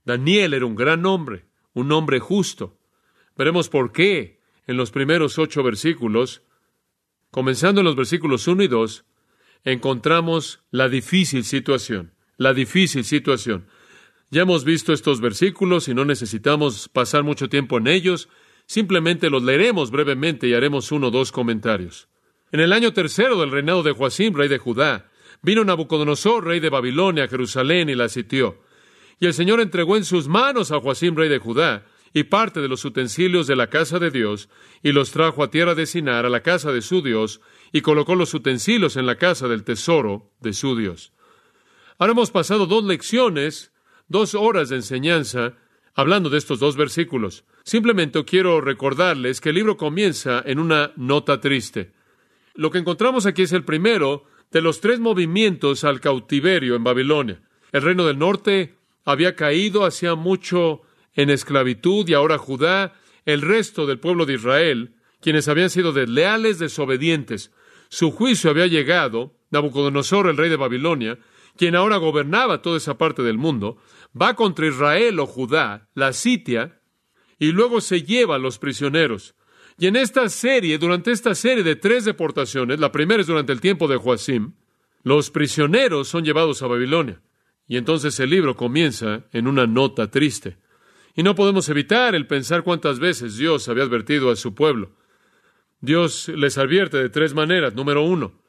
Daniel 0.03 0.53
era 0.53 0.65
un 0.65 0.75
gran 0.75 1.05
hombre, 1.05 1.45
un 1.73 1.91
hombre 1.91 2.19
justo. 2.19 2.76
Veremos 3.37 3.69
por 3.69 3.91
qué 3.91 4.39
en 4.65 4.77
los 4.77 4.91
primeros 4.91 5.37
ocho 5.37 5.63
versículos, 5.63 6.41
comenzando 7.31 7.81
en 7.81 7.85
los 7.85 7.95
versículos 7.95 8.47
uno 8.47 8.63
y 8.63 8.67
dos, 8.67 9.05
encontramos 9.63 10.61
la 10.71 10.89
difícil 10.89 11.43
situación, 11.43 12.13
la 12.37 12.53
difícil 12.53 13.03
situación. 13.03 13.67
Ya 14.29 14.41
hemos 14.41 14.65
visto 14.65 14.91
estos 14.91 15.21
versículos 15.21 15.87
y 15.87 15.93
no 15.93 16.03
necesitamos 16.03 16.89
pasar 16.89 17.23
mucho 17.23 17.47
tiempo 17.47 17.77
en 17.77 17.87
ellos, 17.87 18.27
simplemente 18.65 19.29
los 19.29 19.43
leeremos 19.43 19.91
brevemente 19.91 20.47
y 20.47 20.53
haremos 20.53 20.91
uno 20.91 21.07
o 21.07 21.11
dos 21.11 21.31
comentarios. 21.31 22.09
En 22.51 22.59
el 22.59 22.73
año 22.73 22.91
tercero 22.91 23.39
del 23.39 23.51
reinado 23.51 23.83
de 23.83 23.91
Joacim, 23.91 24.33
rey 24.33 24.49
de 24.49 24.57
Judá, 24.57 25.09
vino 25.41 25.63
Nabucodonosor, 25.63 26.45
rey 26.45 26.59
de 26.59 26.69
Babilonia, 26.69 27.25
a 27.25 27.27
Jerusalén 27.27 27.89
y 27.89 27.95
la 27.95 28.09
sitió. 28.09 28.61
Y 29.19 29.25
el 29.25 29.33
Señor 29.33 29.61
entregó 29.61 29.95
en 29.95 30.05
sus 30.05 30.27
manos 30.27 30.71
a 30.71 30.79
Joacim, 30.79 31.15
rey 31.15 31.29
de 31.29 31.39
Judá, 31.39 31.85
y 32.13 32.23
parte 32.23 32.61
de 32.61 32.67
los 32.67 32.85
utensilios 32.85 33.47
de 33.47 33.55
la 33.55 33.69
casa 33.69 33.99
de 33.99 34.11
Dios, 34.11 34.49
y 34.83 34.91
los 34.91 35.11
trajo 35.11 35.43
a 35.43 35.51
tierra 35.51 35.75
de 35.75 35.85
Sinar, 35.85 36.25
a 36.25 36.29
la 36.29 36.41
casa 36.41 36.71
de 36.71 36.81
su 36.81 37.01
Dios, 37.01 37.41
y 37.71 37.81
colocó 37.81 38.15
los 38.15 38.33
utensilios 38.33 38.95
en 38.97 39.05
la 39.05 39.17
casa 39.17 39.47
del 39.47 39.63
tesoro 39.63 40.31
de 40.39 40.53
su 40.53 40.75
Dios. 40.75 41.13
Ahora 41.97 42.13
hemos 42.13 42.31
pasado 42.31 42.65
dos 42.65 42.83
lecciones, 42.83 43.71
dos 44.07 44.35
horas 44.35 44.69
de 44.69 44.77
enseñanza, 44.77 45.55
hablando 45.95 46.29
de 46.29 46.37
estos 46.37 46.59
dos 46.59 46.77
versículos. 46.77 47.43
Simplemente 47.63 48.23
quiero 48.23 48.61
recordarles 48.61 49.41
que 49.41 49.49
el 49.49 49.55
libro 49.55 49.77
comienza 49.77 50.41
en 50.45 50.59
una 50.59 50.93
nota 50.95 51.41
triste. 51.41 51.91
Lo 52.53 52.71
que 52.71 52.77
encontramos 52.77 53.25
aquí 53.25 53.41
es 53.41 53.51
el 53.51 53.65
primero 53.65 54.25
de 54.51 54.61
los 54.61 54.79
tres 54.79 54.99
movimientos 54.99 55.83
al 55.83 55.99
cautiverio 55.99 56.75
en 56.75 56.83
Babilonia. 56.83 57.41
El 57.71 57.81
reino 57.81 58.05
del 58.05 58.17
norte 58.17 58.75
había 59.05 59.35
caído 59.35 59.85
hacía 59.85 60.15
mucho 60.15 60.81
en 61.17 61.29
esclavitud 61.29 62.07
y 62.07 62.13
ahora 62.13 62.37
Judá, 62.37 62.93
el 63.25 63.41
resto 63.41 63.85
del 63.85 63.99
pueblo 63.99 64.25
de 64.25 64.35
Israel, 64.35 64.95
quienes 65.19 65.49
habían 65.49 65.69
sido 65.69 65.91
desleales, 65.91 66.59
desobedientes. 66.59 67.51
Su 67.89 68.11
juicio 68.11 68.49
había 68.49 68.67
llegado, 68.67 69.35
Nabucodonosor, 69.49 70.29
el 70.29 70.37
rey 70.37 70.49
de 70.49 70.55
Babilonia, 70.55 71.17
quien 71.57 71.75
ahora 71.75 71.97
gobernaba 71.97 72.61
toda 72.61 72.77
esa 72.77 72.97
parte 72.97 73.23
del 73.23 73.37
mundo, 73.37 73.77
va 74.19 74.35
contra 74.35 74.67
Israel 74.67 75.19
o 75.19 75.25
Judá, 75.25 75.89
la 75.95 76.13
sitia, 76.13 76.79
y 77.39 77.51
luego 77.51 77.81
se 77.81 78.03
lleva 78.03 78.35
a 78.35 78.39
los 78.39 78.59
prisioneros. 78.59 79.35
Y 79.79 79.87
en 79.87 79.95
esta 79.95 80.29
serie, 80.29 80.77
durante 80.77 81.11
esta 81.11 81.33
serie 81.33 81.63
de 81.63 81.75
tres 81.75 82.05
deportaciones, 82.05 82.79
la 82.79 82.91
primera 82.91 83.21
es 83.21 83.27
durante 83.27 83.53
el 83.53 83.61
tiempo 83.61 83.87
de 83.87 83.97
Joacim, 83.97 84.53
los 85.03 85.31
prisioneros 85.31 86.07
son 86.07 86.23
llevados 86.23 86.61
a 86.61 86.67
Babilonia. 86.67 87.21
Y 87.67 87.77
entonces 87.77 88.19
el 88.19 88.29
libro 88.29 88.55
comienza 88.55 89.25
en 89.31 89.47
una 89.47 89.65
nota 89.65 90.09
triste. 90.11 90.57
Y 91.17 91.23
no 91.23 91.33
podemos 91.33 91.67
evitar 91.67 92.13
el 92.13 92.27
pensar 92.27 92.61
cuántas 92.61 92.99
veces 92.99 93.37
Dios 93.37 93.67
había 93.67 93.83
advertido 93.83 94.29
a 94.29 94.35
su 94.35 94.53
pueblo. 94.53 94.91
Dios 95.81 96.29
les 96.29 96.59
advierte 96.59 96.97
de 96.97 97.09
tres 97.09 97.33
maneras. 97.33 97.73
Número 97.73 98.03
uno, 98.03 98.39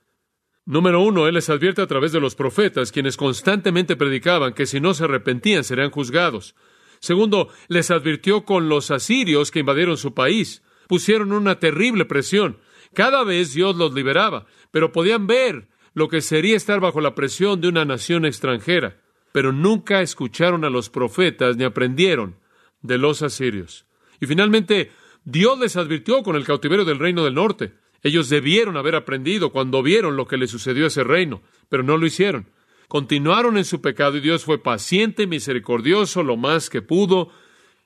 número 0.67 1.01
uno, 1.01 1.27
Él 1.27 1.37
les 1.37 1.49
advierte 1.49 1.81
a 1.81 1.87
través 1.87 2.13
de 2.13 2.21
los 2.21 2.35
profetas, 2.35 2.93
quienes 2.93 3.17
constantemente 3.17 3.97
predicaban 3.97 4.53
que 4.53 4.67
si 4.67 4.81
no 4.81 4.93
se 4.93 5.05
arrepentían 5.05 5.65
serían 5.65 5.91
juzgados. 5.91 6.55
Segundo, 7.01 7.49
les 7.69 7.91
advirtió 7.91 8.45
con 8.45 8.69
los 8.69 8.91
asirios 8.91 9.51
que 9.51 9.61
invadieron 9.61 9.97
su 9.97 10.13
país. 10.13 10.63
Pusieron 10.89 11.33
una 11.33 11.59
terrible 11.59 12.05
presión. 12.05 12.59
Cada 12.93 13.25
vez 13.25 13.55
Dios 13.55 13.77
los 13.77 13.95
liberaba, 13.95 14.45
pero 14.71 14.93
podían 14.93 15.27
ver 15.27 15.71
lo 15.95 16.09
que 16.09 16.21
sería 16.21 16.59
estar 16.59 16.81
bajo 16.81 17.01
la 17.01 17.15
presión 17.15 17.63
de 17.63 17.69
una 17.69 17.87
nación 17.87 18.27
extranjera. 18.27 19.01
Pero 19.33 19.53
nunca 19.53 20.03
escucharon 20.03 20.67
a 20.67 20.71
los 20.71 20.91
profetas 20.91 21.57
ni 21.57 21.65
aprendieron 21.65 22.37
de 22.83 22.99
los 22.99 23.23
asirios. 23.23 23.87
Y 24.21 24.27
finalmente, 24.27 24.91
Dios 25.25 25.59
les 25.59 25.77
advirtió 25.77 26.23
con 26.23 26.37
el 26.37 26.45
cautiverio 26.45 26.85
del 26.85 26.99
reino 26.99 27.25
del 27.25 27.35
norte. 27.35 27.75
Ellos 28.03 28.29
debieron 28.29 28.77
haber 28.77 28.95
aprendido 28.95 29.51
cuando 29.51 29.83
vieron 29.83 30.17
lo 30.17 30.27
que 30.27 30.37
le 30.37 30.47
sucedió 30.47 30.85
a 30.85 30.89
ese 30.89 31.05
reino, 31.05 31.43
pero 31.69 31.83
no 31.83 31.97
lo 31.97 32.07
hicieron. 32.07 32.51
Continuaron 32.89 33.59
en 33.59 33.65
su 33.65 33.83
pecado 33.83 34.17
y 34.17 34.21
Dios 34.21 34.45
fue 34.45 34.63
paciente 34.63 35.25
y 35.25 35.27
misericordioso 35.27 36.23
lo 36.23 36.37
más 36.37 36.71
que 36.71 36.81
pudo. 36.81 37.31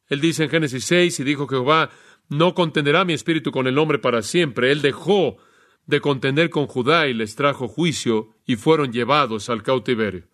Él 0.09 0.21
dice 0.21 0.45
en 0.45 0.51
Génesis 0.51 0.85
6 0.85 1.21
y 1.21 1.25
dijo 1.25 1.49
Jehová, 1.49 1.91
no 2.29 2.55
contenderá 2.55 3.05
mi 3.05 3.13
espíritu 3.13 3.51
con 3.51 3.67
el 3.67 3.79
hombre 3.79 3.99
para 3.99 4.23
siempre. 4.23 4.71
Él 4.71 4.81
dejó 4.81 5.39
de 5.87 6.01
contender 6.01 6.51
con 6.51 6.67
Judá 6.67 7.09
y 7.09 7.15
les 7.15 7.35
trajo 7.35 7.69
juicio 7.69 8.37
y 8.47 8.57
fueron 8.57 8.93
llevados 8.93 9.51
al 9.51 9.63
cautiverio. 9.63 10.29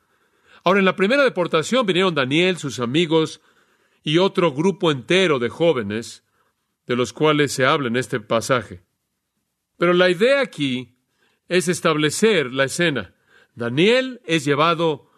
Ahora, 0.64 0.80
en 0.80 0.84
la 0.84 0.96
primera 0.96 1.24
deportación 1.24 1.86
vinieron 1.86 2.14
Daniel, 2.14 2.58
sus 2.58 2.80
amigos, 2.80 3.40
y 4.02 4.18
otro 4.18 4.52
grupo 4.52 4.90
entero 4.90 5.38
de 5.38 5.48
jóvenes, 5.48 6.24
de 6.86 6.96
los 6.96 7.12
cuales 7.12 7.52
se 7.52 7.66
habla 7.66 7.88
en 7.88 7.96
este 7.96 8.20
pasaje. 8.20 8.82
Pero 9.76 9.92
la 9.92 10.10
idea 10.10 10.40
aquí 10.40 10.98
es 11.48 11.68
establecer 11.68 12.52
la 12.52 12.64
escena. 12.64 13.14
Daniel 13.54 14.20
es 14.24 14.44
llevado 14.44 15.10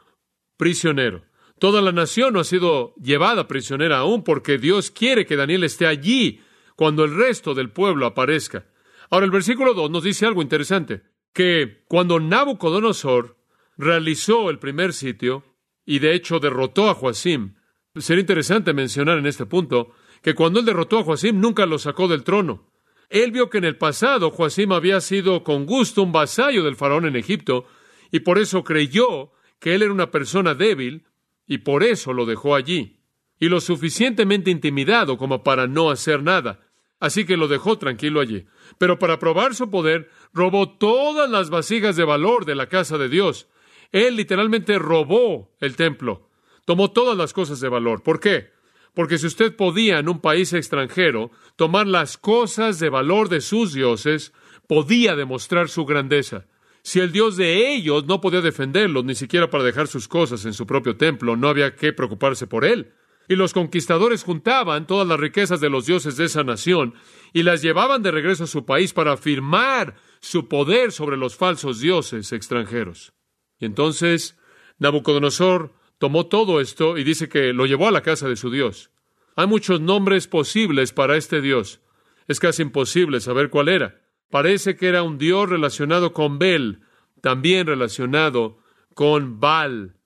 prisionero. 0.56 1.25
Toda 1.58 1.82
la 1.82 1.92
nación 1.92 2.34
no 2.34 2.40
ha 2.40 2.44
sido 2.44 2.94
llevada 2.96 3.46
prisionera 3.46 3.99
aún 3.99 4.25
porque 4.25 4.58
Dios 4.58 4.90
quiere 4.90 5.26
que 5.26 5.37
Daniel 5.37 5.64
esté 5.64 5.87
allí 5.87 6.40
cuando 6.75 7.04
el 7.04 7.14
resto 7.14 7.54
del 7.54 7.70
pueblo 7.70 8.06
aparezca. 8.06 8.66
Ahora 9.10 9.26
el 9.26 9.32
versículo 9.32 9.75
2 9.75 9.90
nos 9.90 10.04
dice 10.04 10.25
algo 10.25 10.40
interesante, 10.40 11.02
que 11.32 11.84
cuando 11.87 12.18
Nabucodonosor 12.18 13.37
realizó 13.76 14.50
el 14.50 14.58
primer 14.58 14.92
sitio 14.92 15.44
y 15.84 15.99
de 15.99 16.14
hecho 16.14 16.38
derrotó 16.38 16.88
a 16.88 16.94
Joacim, 16.94 17.56
Sería 17.97 18.20
interesante 18.20 18.73
mencionar 18.73 19.18
en 19.18 19.26
este 19.26 19.47
punto 19.47 19.90
que 20.23 20.35
cuando 20.35 20.61
él 20.61 20.66
derrotó 20.66 21.00
a 21.00 21.02
Joacim 21.02 21.40
nunca 21.40 21.66
lo 21.66 21.78
sacó 21.78 22.06
del 22.06 22.23
trono. 22.23 22.70
Él 23.09 23.32
vio 23.32 23.50
que 23.50 23.59
en 23.59 23.64
el 23.64 23.76
pasado 23.76 24.30
Joacim 24.30 24.70
había 24.70 25.00
sido 25.00 25.42
con 25.42 25.66
gusto 25.66 26.02
un 26.02 26.12
vasallo 26.12 26.62
del 26.62 26.76
faraón 26.76 27.06
en 27.06 27.16
Egipto 27.16 27.66
y 28.12 28.20
por 28.20 28.38
eso 28.38 28.62
creyó 28.62 29.32
que 29.59 29.75
él 29.75 29.82
era 29.82 29.92
una 29.92 30.12
persona 30.12 30.54
débil 30.54 31.06
y 31.49 31.59
por 31.59 31.82
eso 31.82 32.12
lo 32.12 32.26
dejó 32.26 32.54
allí. 32.54 33.00
Y 33.40 33.49
lo 33.49 33.61
suficientemente 33.61 34.52
intimidado 34.52 35.18
como 35.18 35.42
para 35.42 35.66
no 35.66 35.90
hacer 35.90 36.23
nada. 36.23 36.61
Así 37.00 37.25
que 37.25 37.37
lo 37.37 37.49
dejó 37.49 37.76
tranquilo 37.78 38.20
allí. 38.20 38.47
Pero 38.78 39.00
para 39.00 39.18
probar 39.18 39.56
su 39.56 39.68
poder, 39.68 40.11
robó 40.32 40.76
todas 40.76 41.28
las 41.28 41.50
vasijas 41.50 41.97
de 41.97 42.04
valor 42.04 42.44
de 42.44 42.54
la 42.54 42.68
casa 42.68 42.99
de 42.99 43.09
Dios. 43.09 43.49
Él 43.90 44.14
literalmente 44.14 44.78
robó 44.78 45.56
el 45.59 45.75
templo. 45.75 46.29
Tomó 46.70 46.92
todas 46.92 47.18
las 47.18 47.32
cosas 47.32 47.58
de 47.58 47.68
valor. 47.68 48.04
¿Por 48.04 48.20
qué? 48.20 48.52
Porque 48.94 49.18
si 49.18 49.26
usted 49.26 49.56
podía 49.56 49.98
en 49.98 50.08
un 50.08 50.20
país 50.20 50.52
extranjero 50.52 51.32
tomar 51.56 51.88
las 51.88 52.16
cosas 52.16 52.78
de 52.78 52.88
valor 52.88 53.28
de 53.28 53.40
sus 53.40 53.72
dioses, 53.72 54.32
podía 54.68 55.16
demostrar 55.16 55.68
su 55.68 55.84
grandeza. 55.84 56.46
Si 56.82 57.00
el 57.00 57.10
Dios 57.10 57.36
de 57.36 57.74
ellos 57.74 58.06
no 58.06 58.20
podía 58.20 58.40
defenderlos, 58.40 59.04
ni 59.04 59.16
siquiera 59.16 59.50
para 59.50 59.64
dejar 59.64 59.88
sus 59.88 60.06
cosas 60.06 60.44
en 60.44 60.52
su 60.52 60.64
propio 60.64 60.96
templo, 60.96 61.34
no 61.34 61.48
había 61.48 61.74
que 61.74 61.92
preocuparse 61.92 62.46
por 62.46 62.64
él. 62.64 62.92
Y 63.28 63.34
los 63.34 63.52
conquistadores 63.52 64.22
juntaban 64.22 64.86
todas 64.86 65.08
las 65.08 65.18
riquezas 65.18 65.60
de 65.60 65.70
los 65.70 65.86
dioses 65.86 66.16
de 66.18 66.26
esa 66.26 66.44
nación 66.44 66.94
y 67.32 67.42
las 67.42 67.62
llevaban 67.62 68.04
de 68.04 68.12
regreso 68.12 68.44
a 68.44 68.46
su 68.46 68.64
país 68.64 68.92
para 68.92 69.14
afirmar 69.14 69.96
su 70.20 70.46
poder 70.46 70.92
sobre 70.92 71.16
los 71.16 71.34
falsos 71.34 71.80
dioses 71.80 72.30
extranjeros. 72.30 73.12
Y 73.58 73.64
entonces 73.64 74.38
Nabucodonosor 74.78 75.79
tomó 76.00 76.26
todo 76.26 76.62
esto 76.62 76.97
y 76.97 77.04
dice 77.04 77.28
que 77.28 77.52
lo 77.52 77.66
llevó 77.66 77.87
a 77.87 77.90
la 77.90 78.00
casa 78.00 78.26
de 78.26 78.35
su 78.35 78.50
Dios. 78.50 78.90
Hay 79.37 79.47
muchos 79.47 79.83
nombres 79.83 80.26
posibles 80.26 80.95
para 80.95 81.14
este 81.16 81.42
Dios. 81.42 81.83
Es 82.26 82.40
casi 82.40 82.62
imposible 82.62 83.21
saber 83.21 83.50
cuál 83.50 83.69
era. 83.69 84.00
Parece 84.30 84.76
que 84.76 84.88
era 84.88 85.02
un 85.02 85.19
Dios 85.19 85.47
relacionado 85.47 86.14
con 86.14 86.38
Bel, 86.38 86.80
también 87.21 87.66
relacionado 87.66 88.61
con 88.95 89.40
Baal. 89.40 89.97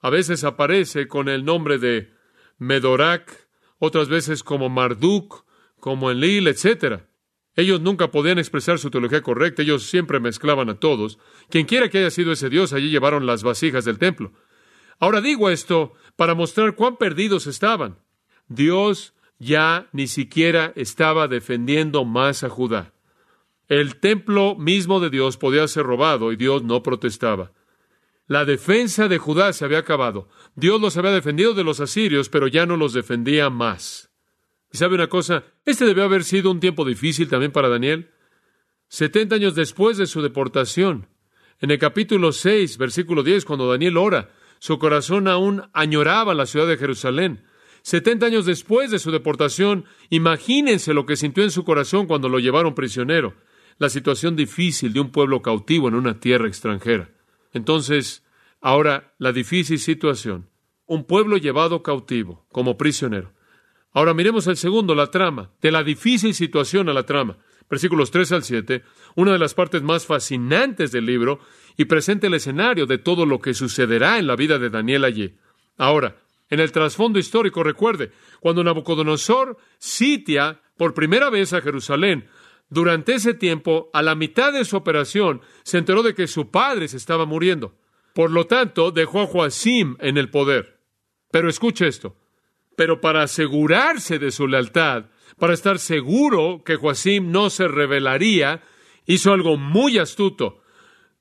A 0.00 0.10
veces 0.10 0.44
aparece 0.44 1.08
con 1.08 1.28
el 1.28 1.44
nombre 1.44 1.78
de 1.78 2.12
Medorak, 2.58 3.48
otras 3.78 4.08
veces 4.08 4.44
como 4.44 4.68
Marduk, 4.68 5.44
como 5.80 6.12
Enlil, 6.12 6.46
etc. 6.46 7.02
Ellos 7.56 7.80
nunca 7.80 8.12
podían 8.12 8.38
expresar 8.38 8.78
su 8.78 8.90
teología 8.90 9.22
correcta, 9.22 9.62
ellos 9.62 9.82
siempre 9.82 10.20
mezclaban 10.20 10.70
a 10.70 10.78
todos. 10.78 11.18
Quien 11.50 11.66
quiera 11.66 11.88
que 11.88 11.98
haya 11.98 12.10
sido 12.10 12.30
ese 12.30 12.48
Dios, 12.48 12.72
allí 12.72 12.90
llevaron 12.90 13.26
las 13.26 13.42
vasijas 13.42 13.84
del 13.84 13.98
templo. 13.98 14.32
Ahora 14.98 15.20
digo 15.20 15.50
esto 15.50 15.94
para 16.16 16.34
mostrar 16.34 16.74
cuán 16.74 16.96
perdidos 16.96 17.46
estaban. 17.46 17.98
Dios 18.48 19.14
ya 19.38 19.88
ni 19.92 20.06
siquiera 20.06 20.72
estaba 20.76 21.28
defendiendo 21.28 22.04
más 22.04 22.44
a 22.44 22.48
Judá. 22.48 22.92
El 23.68 23.96
templo 23.96 24.54
mismo 24.54 25.00
de 25.00 25.10
Dios 25.10 25.36
podía 25.36 25.66
ser 25.66 25.84
robado 25.84 26.32
y 26.32 26.36
Dios 26.36 26.62
no 26.62 26.82
protestaba. 26.82 27.52
La 28.26 28.44
defensa 28.44 29.08
de 29.08 29.18
Judá 29.18 29.52
se 29.52 29.64
había 29.64 29.78
acabado. 29.78 30.28
Dios 30.54 30.80
los 30.80 30.96
había 30.96 31.10
defendido 31.10 31.54
de 31.54 31.64
los 31.64 31.80
asirios, 31.80 32.28
pero 32.28 32.46
ya 32.46 32.66
no 32.66 32.76
los 32.76 32.92
defendía 32.92 33.50
más. 33.50 34.10
¿Y 34.72 34.78
sabe 34.78 34.94
una 34.94 35.08
cosa? 35.08 35.44
Este 35.64 35.84
debió 35.84 36.04
haber 36.04 36.24
sido 36.24 36.50
un 36.50 36.60
tiempo 36.60 36.84
difícil 36.84 37.28
también 37.28 37.52
para 37.52 37.68
Daniel. 37.68 38.10
Setenta 38.88 39.36
años 39.36 39.54
después 39.54 39.96
de 39.96 40.06
su 40.06 40.22
deportación, 40.22 41.08
en 41.60 41.70
el 41.70 41.78
capítulo 41.78 42.32
6, 42.32 42.78
versículo 42.78 43.22
10, 43.22 43.44
cuando 43.44 43.70
Daniel 43.70 43.96
ora, 43.96 44.30
su 44.62 44.78
corazón 44.78 45.26
aún 45.26 45.64
añoraba 45.72 46.34
la 46.34 46.46
ciudad 46.46 46.68
de 46.68 46.76
Jerusalén. 46.76 47.44
Setenta 47.82 48.26
años 48.26 48.46
después 48.46 48.92
de 48.92 49.00
su 49.00 49.10
deportación, 49.10 49.86
imagínense 50.08 50.94
lo 50.94 51.04
que 51.04 51.16
sintió 51.16 51.42
en 51.42 51.50
su 51.50 51.64
corazón 51.64 52.06
cuando 52.06 52.28
lo 52.28 52.38
llevaron 52.38 52.72
prisionero, 52.72 53.34
la 53.78 53.88
situación 53.88 54.36
difícil 54.36 54.92
de 54.92 55.00
un 55.00 55.10
pueblo 55.10 55.42
cautivo 55.42 55.88
en 55.88 55.94
una 55.94 56.20
tierra 56.20 56.46
extranjera. 56.46 57.10
Entonces, 57.52 58.24
ahora 58.60 59.12
la 59.18 59.32
difícil 59.32 59.80
situación, 59.80 60.48
un 60.86 61.06
pueblo 61.06 61.38
llevado 61.38 61.82
cautivo 61.82 62.46
como 62.52 62.78
prisionero. 62.78 63.32
Ahora 63.90 64.14
miremos 64.14 64.46
el 64.46 64.56
segundo, 64.56 64.94
la 64.94 65.10
trama, 65.10 65.50
de 65.60 65.72
la 65.72 65.82
difícil 65.82 66.34
situación 66.34 66.88
a 66.88 66.92
la 66.92 67.04
trama. 67.04 67.38
Versículos 67.72 68.10
3 68.10 68.32
al 68.32 68.44
7, 68.44 68.82
una 69.14 69.32
de 69.32 69.38
las 69.38 69.54
partes 69.54 69.80
más 69.82 70.04
fascinantes 70.04 70.92
del 70.92 71.06
libro 71.06 71.40
y 71.78 71.86
presenta 71.86 72.26
el 72.26 72.34
escenario 72.34 72.84
de 72.84 72.98
todo 72.98 73.24
lo 73.24 73.38
que 73.38 73.54
sucederá 73.54 74.18
en 74.18 74.26
la 74.26 74.36
vida 74.36 74.58
de 74.58 74.68
Daniel 74.68 75.04
allí. 75.04 75.38
Ahora, 75.78 76.18
en 76.50 76.60
el 76.60 76.70
trasfondo 76.70 77.18
histórico, 77.18 77.62
recuerde, 77.62 78.12
cuando 78.40 78.62
Nabucodonosor 78.62 79.56
sitia 79.78 80.60
por 80.76 80.92
primera 80.92 81.30
vez 81.30 81.54
a 81.54 81.62
Jerusalén, 81.62 82.28
durante 82.68 83.14
ese 83.14 83.32
tiempo, 83.32 83.88
a 83.94 84.02
la 84.02 84.16
mitad 84.16 84.52
de 84.52 84.66
su 84.66 84.76
operación, 84.76 85.40
se 85.62 85.78
enteró 85.78 86.02
de 86.02 86.12
que 86.12 86.26
su 86.26 86.50
padre 86.50 86.88
se 86.88 86.98
estaba 86.98 87.24
muriendo. 87.24 87.74
Por 88.14 88.32
lo 88.32 88.46
tanto, 88.46 88.90
dejó 88.90 89.22
a 89.22 89.26
Joacim 89.26 89.96
en 90.00 90.18
el 90.18 90.28
poder. 90.28 90.78
Pero 91.30 91.48
escuche 91.48 91.86
esto. 91.86 92.18
Pero 92.76 93.00
para 93.00 93.22
asegurarse 93.22 94.18
de 94.18 94.30
su 94.30 94.46
lealtad, 94.46 95.06
para 95.38 95.54
estar 95.54 95.78
seguro 95.78 96.62
que 96.64 96.76
Joacim 96.76 97.30
no 97.30 97.50
se 97.50 97.68
rebelaría, 97.68 98.62
hizo 99.06 99.32
algo 99.32 99.56
muy 99.56 99.98
astuto. 99.98 100.62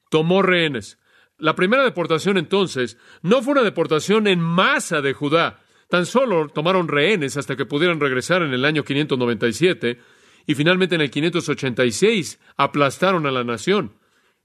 Tomó 0.09 0.41
rehenes. 0.41 0.99
La 1.37 1.55
primera 1.55 1.83
deportación 1.83 2.37
entonces 2.37 2.97
no 3.21 3.41
fue 3.41 3.53
una 3.53 3.63
deportación 3.63 4.27
en 4.27 4.39
masa 4.39 5.01
de 5.01 5.13
Judá. 5.13 5.61
Tan 5.89 6.05
solo 6.05 6.47
tomaron 6.49 6.87
rehenes 6.87 7.35
hasta 7.37 7.55
que 7.55 7.65
pudieran 7.65 7.99
regresar 7.99 8.43
en 8.43 8.53
el 8.53 8.63
año 8.63 8.83
597 8.83 9.99
y 10.45 10.55
finalmente 10.55 10.95
en 10.95 11.01
el 11.01 11.11
586 11.11 12.39
aplastaron 12.57 13.25
a 13.25 13.31
la 13.31 13.43
nación. 13.43 13.93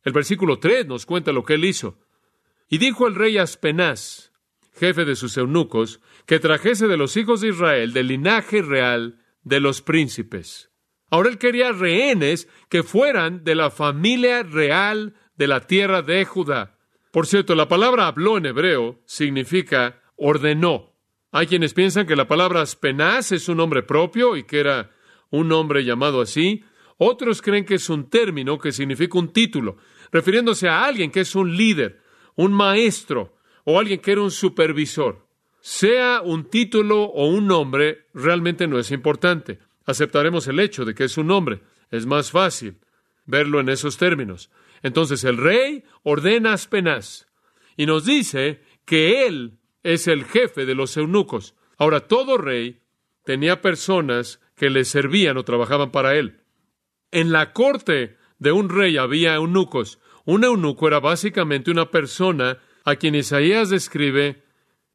El 0.05 0.13
versículo 0.13 0.59
3 0.59 0.87
nos 0.87 1.05
cuenta 1.05 1.33
lo 1.33 1.45
que 1.45 1.55
él 1.55 1.65
hizo. 1.65 1.99
Y 2.69 2.79
dijo 2.79 3.07
el 3.07 3.15
rey 3.15 3.39
Aspenaz, 3.39 4.33
jefe 4.75 5.05
de 5.05 5.17
sus 5.17 5.37
eunucos, 5.37 6.01
que 6.27 6.39
trajese 6.39 6.87
de 6.87 6.97
los 6.97 7.17
hijos 7.17 7.41
de 7.41 7.49
Israel 7.49 7.93
del 7.93 8.09
linaje 8.09 8.63
real 8.63 9.21
de 9.47 9.61
los 9.61 9.81
príncipes. 9.81 10.71
Ahora 11.09 11.29
él 11.29 11.39
quería 11.39 11.71
rehenes 11.71 12.49
que 12.69 12.83
fueran 12.83 13.45
de 13.45 13.55
la 13.55 13.71
familia 13.71 14.43
real 14.43 15.15
de 15.37 15.47
la 15.47 15.61
tierra 15.61 16.03
de 16.03 16.25
Judá. 16.25 16.77
Por 17.13 17.29
cierto, 17.29 17.55
la 17.55 17.69
palabra 17.69 18.09
habló 18.09 18.39
en 18.39 18.47
hebreo 18.47 19.01
significa 19.07 20.03
ordenó. 20.17 20.97
Hay 21.31 21.47
quienes 21.47 21.75
piensan 21.75 22.07
que 22.07 22.17
la 22.17 22.27
palabra 22.27 22.61
Aspenaz 22.61 23.31
es 23.31 23.49
un 23.49 23.59
nombre 23.59 23.85
propio 23.85 24.37
y 24.37 24.43
que 24.43 24.59
era 24.59 24.91
un 25.31 25.47
nombre 25.47 25.85
llamado 25.85 26.21
así. 26.21 26.65
Otros 26.99 27.41
creen 27.41 27.65
que 27.65 27.77
es 27.77 27.89
un 27.89 28.11
término 28.11 28.59
que 28.59 28.73
significa 28.73 29.17
un 29.17 29.33
título, 29.33 29.77
refiriéndose 30.11 30.69
a 30.69 30.85
alguien 30.85 31.13
que 31.13 31.21
es 31.21 31.37
un 31.37 31.57
líder, 31.57 32.03
un 32.35 32.53
maestro 32.53 33.37
o 33.63 33.79
alguien 33.79 34.01
que 34.01 34.11
era 34.11 34.23
un 34.23 34.33
supervisor. 34.33 35.26
Sea 35.69 36.21
un 36.23 36.49
título 36.49 37.03
o 37.03 37.27
un 37.27 37.49
nombre, 37.49 38.07
realmente 38.15 38.69
no 38.69 38.79
es 38.79 38.93
importante. 38.93 39.59
Aceptaremos 39.85 40.47
el 40.47 40.61
hecho 40.61 40.85
de 40.85 40.95
que 40.95 41.03
es 41.03 41.19
un 41.19 41.27
nombre. 41.27 41.61
Es 41.91 42.07
más 42.07 42.31
fácil 42.31 42.79
verlo 43.25 43.59
en 43.59 43.69
esos 43.69 43.99
términos. 43.99 44.49
Entonces 44.85 45.25
el 45.25 45.37
rey 45.37 45.83
ordena 46.05 46.53
Aspenaz 46.53 47.27
y 47.77 47.87
nos 47.87 48.05
dice 48.05 48.63
que 48.85 49.27
él 49.27 49.59
es 49.83 50.07
el 50.07 50.25
jefe 50.25 50.67
de 50.67 50.77
los 50.77 50.97
eunucos. 50.97 51.57
Ahora, 51.79 52.07
todo 52.07 52.39
rey 52.39 52.79
tenía 53.25 53.61
personas 53.61 54.41
que 54.55 54.71
le 54.71 54.85
servían 54.85 55.37
o 55.37 55.45
trabajaban 55.45 55.91
para 55.91 56.15
él. 56.15 56.45
En 57.11 57.33
la 57.33 57.53
corte 57.53 58.19
de 58.39 58.53
un 58.53 58.69
rey 58.69 58.99
había 58.99 59.35
eunucos. 59.35 59.99
Un 60.27 60.45
eunuco 60.45 60.87
era 60.87 61.01
básicamente 61.01 61.73
una 61.73 61.91
persona 61.91 62.59
a 62.85 62.95
quien 62.95 63.17
Isaías 63.17 63.69
describe, 63.69 64.46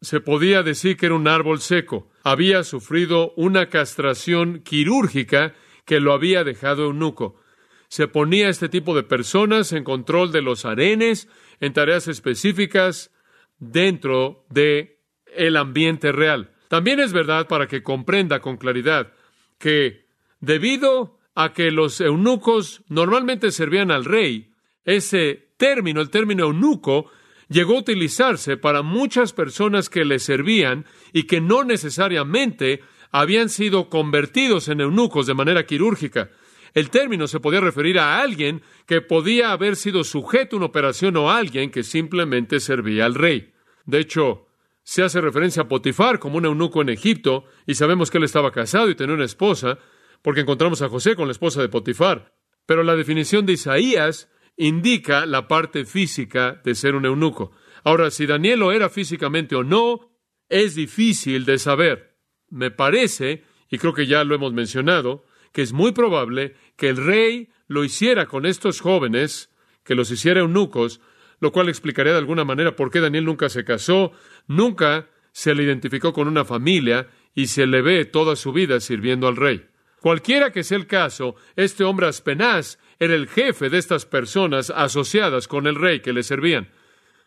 se 0.02 0.20
podía 0.20 0.64
decir 0.64 0.98
que 0.98 1.06
era 1.06 1.16
un 1.16 1.28
árbol 1.28 1.62
seco. 1.62 2.10
Había 2.24 2.64
sufrido 2.64 3.34
una 3.36 3.70
castración 3.70 4.62
quirúrgica 4.62 5.54
que 5.86 6.00
lo 6.00 6.14
había 6.14 6.44
dejado 6.44 6.86
eunuco. 6.86 7.40
Se 7.88 8.08
ponía 8.08 8.50
este 8.50 8.70
tipo 8.70 8.96
de 8.96 9.04
personas 9.04 9.72
en 9.74 9.84
control 9.84 10.32
de 10.32 10.42
los 10.42 10.66
arenes, 10.66 11.28
en 11.60 11.74
tareas 11.74 12.08
específicas 12.08 13.12
dentro 13.60 14.46
de 14.50 15.00
el 15.36 15.56
ambiente 15.56 16.12
real. 16.12 16.52
También 16.68 17.00
es 17.00 17.14
verdad 17.14 17.48
para 17.48 17.68
que 17.68 17.84
comprenda 17.84 18.40
con 18.40 18.58
claridad 18.58 19.14
que 19.60 20.06
debido 20.40 21.20
a 21.36 21.54
que 21.54 21.70
los 21.70 22.02
eunucos 22.02 22.82
normalmente 22.88 23.52
servían 23.52 23.92
al 23.92 24.06
rey, 24.06 24.52
ese 24.84 25.50
término, 25.58 26.02
el 26.02 26.10
término 26.10 26.46
eunuco, 26.46 27.12
llegó 27.52 27.76
a 27.76 27.80
utilizarse 27.80 28.56
para 28.56 28.82
muchas 28.82 29.34
personas 29.34 29.90
que 29.90 30.06
le 30.06 30.20
servían 30.20 30.86
y 31.12 31.24
que 31.24 31.42
no 31.42 31.64
necesariamente 31.64 32.82
habían 33.12 33.50
sido 33.50 33.90
convertidos 33.90 34.70
en 34.70 34.80
eunucos 34.80 35.28
de 35.28 35.34
manera 35.34 35.66
quirúrgica. 35.66 36.32
El 36.74 36.90
término 36.90 37.28
se 37.28 37.42
podía 37.42 37.60
referir 37.60 38.00
a 38.00 38.22
alguien 38.22 38.62
que 38.88 39.02
podía 39.02 39.52
haber 39.52 39.76
sido 39.76 40.06
sujeto 40.06 40.56
a 40.56 40.58
una 40.58 40.66
operación 40.68 41.18
o 41.18 41.30
a 41.30 41.38
alguien 41.38 41.70
que 41.70 41.84
simplemente 41.84 42.62
servía 42.62 43.06
al 43.06 43.16
rey. 43.16 43.52
De 43.86 44.00
hecho, 44.00 44.48
se 44.84 45.04
hace 45.04 45.20
referencia 45.20 45.64
a 45.64 45.68
Potifar 45.68 46.20
como 46.20 46.38
un 46.38 46.46
eunuco 46.46 46.82
en 46.82 46.88
Egipto, 46.88 47.44
y 47.68 47.76
sabemos 47.76 48.10
que 48.10 48.18
él 48.18 48.24
estaba 48.24 48.52
casado 48.52 48.90
y 48.90 48.96
tenía 48.96 49.16
una 49.16 49.26
esposa, 49.26 49.78
porque 50.22 50.42
encontramos 50.42 50.82
a 50.82 50.88
José 50.88 51.16
con 51.16 51.28
la 51.28 51.34
esposa 51.34 51.62
de 51.62 51.68
Potifar. 51.68 52.34
Pero 52.66 52.84
la 52.84 52.96
definición 52.96 53.46
de 53.46 53.54
Isaías 53.54 54.30
indica 54.62 55.26
la 55.26 55.48
parte 55.48 55.86
física 55.86 56.62
de 56.64 56.76
ser 56.76 56.94
un 56.94 57.06
eunuco. 57.06 57.52
Ahora, 57.84 58.12
si 58.12 58.28
Daniel 58.28 58.60
lo 58.60 58.72
era 58.72 58.90
físicamente 58.90 59.56
o 59.56 59.64
no, 59.64 60.12
es 60.50 60.76
difícil 60.76 61.46
de 61.46 61.58
saber. 61.58 62.16
Me 62.48 62.70
parece, 62.70 63.44
y 63.72 63.80
creo 63.80 63.96
que 63.96 64.06
ya 64.06 64.24
lo 64.24 64.36
hemos 64.36 64.54
mencionado, 64.54 65.26
que 65.52 65.64
es 65.64 65.74
muy 65.74 65.94
probable 65.94 66.54
que 66.76 66.90
el 66.90 66.98
rey 66.98 67.50
lo 67.68 67.84
hiciera 67.84 68.28
con 68.28 68.46
estos 68.46 68.82
jóvenes, 68.82 69.50
que 69.84 69.96
los 69.96 70.12
hiciera 70.12 70.42
eunucos, 70.42 71.02
lo 71.40 71.52
cual 71.52 71.68
explicaría 71.68 72.12
de 72.12 72.20
alguna 72.20 72.46
manera 72.46 72.76
por 72.76 72.92
qué 72.92 73.00
Daniel 73.00 73.26
nunca 73.26 73.50
se 73.50 73.66
casó, 73.66 74.12
nunca 74.46 75.10
se 75.32 75.56
le 75.56 75.64
identificó 75.64 76.14
con 76.14 76.28
una 76.28 76.46
familia 76.46 77.10
y 77.34 77.48
se 77.48 77.66
le 77.66 77.82
ve 77.82 78.06
toda 78.06 78.36
su 78.36 78.54
vida 78.54 78.80
sirviendo 78.80 79.28
al 79.28 79.38
rey. 79.38 79.71
Cualquiera 80.02 80.52
que 80.52 80.64
sea 80.64 80.80
el 80.80 80.88
caso, 80.88 81.36
este 81.56 81.84
hombre 81.84 82.08
Aspenaz 82.08 82.80
era 83.00 83.14
el 83.14 83.28
jefe 83.28 83.70
de 83.70 83.78
estas 83.78 84.08
personas 84.08 84.72
asociadas 84.72 85.48
con 85.48 85.68
el 85.68 85.76
rey 85.76 86.00
que 86.00 86.12
le 86.12 86.24
servían. 86.24 86.70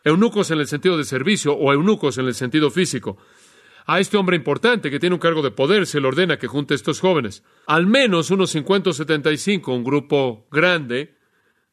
Eunucos 0.03 0.51
en 0.51 0.59
el 0.59 0.67
sentido 0.67 0.99
de 0.99 1.05
servicio 1.05 1.55
o 1.55 1.73
eunucos 1.73 2.19
en 2.19 2.27
el 2.27 2.35
sentido 2.35 2.73
físico. 2.73 3.17
A 3.87 4.01
este 4.01 4.17
hombre 4.17 4.35
importante 4.35 4.91
que 4.91 4.99
tiene 4.99 5.15
un 5.15 5.21
cargo 5.21 5.41
de 5.41 5.53
poder 5.53 5.87
se 5.87 6.01
le 6.01 6.09
ordena 6.09 6.37
que 6.37 6.49
junte 6.49 6.75
a 6.75 6.77
estos 6.77 6.99
jóvenes. 6.99 7.45
Al 7.67 7.87
menos 7.87 8.33
unos 8.33 8.51
50 8.51 8.91
o 8.91 8.93
75, 8.93 9.73
un 9.73 9.85
grupo 9.85 10.49
grande, 10.51 11.15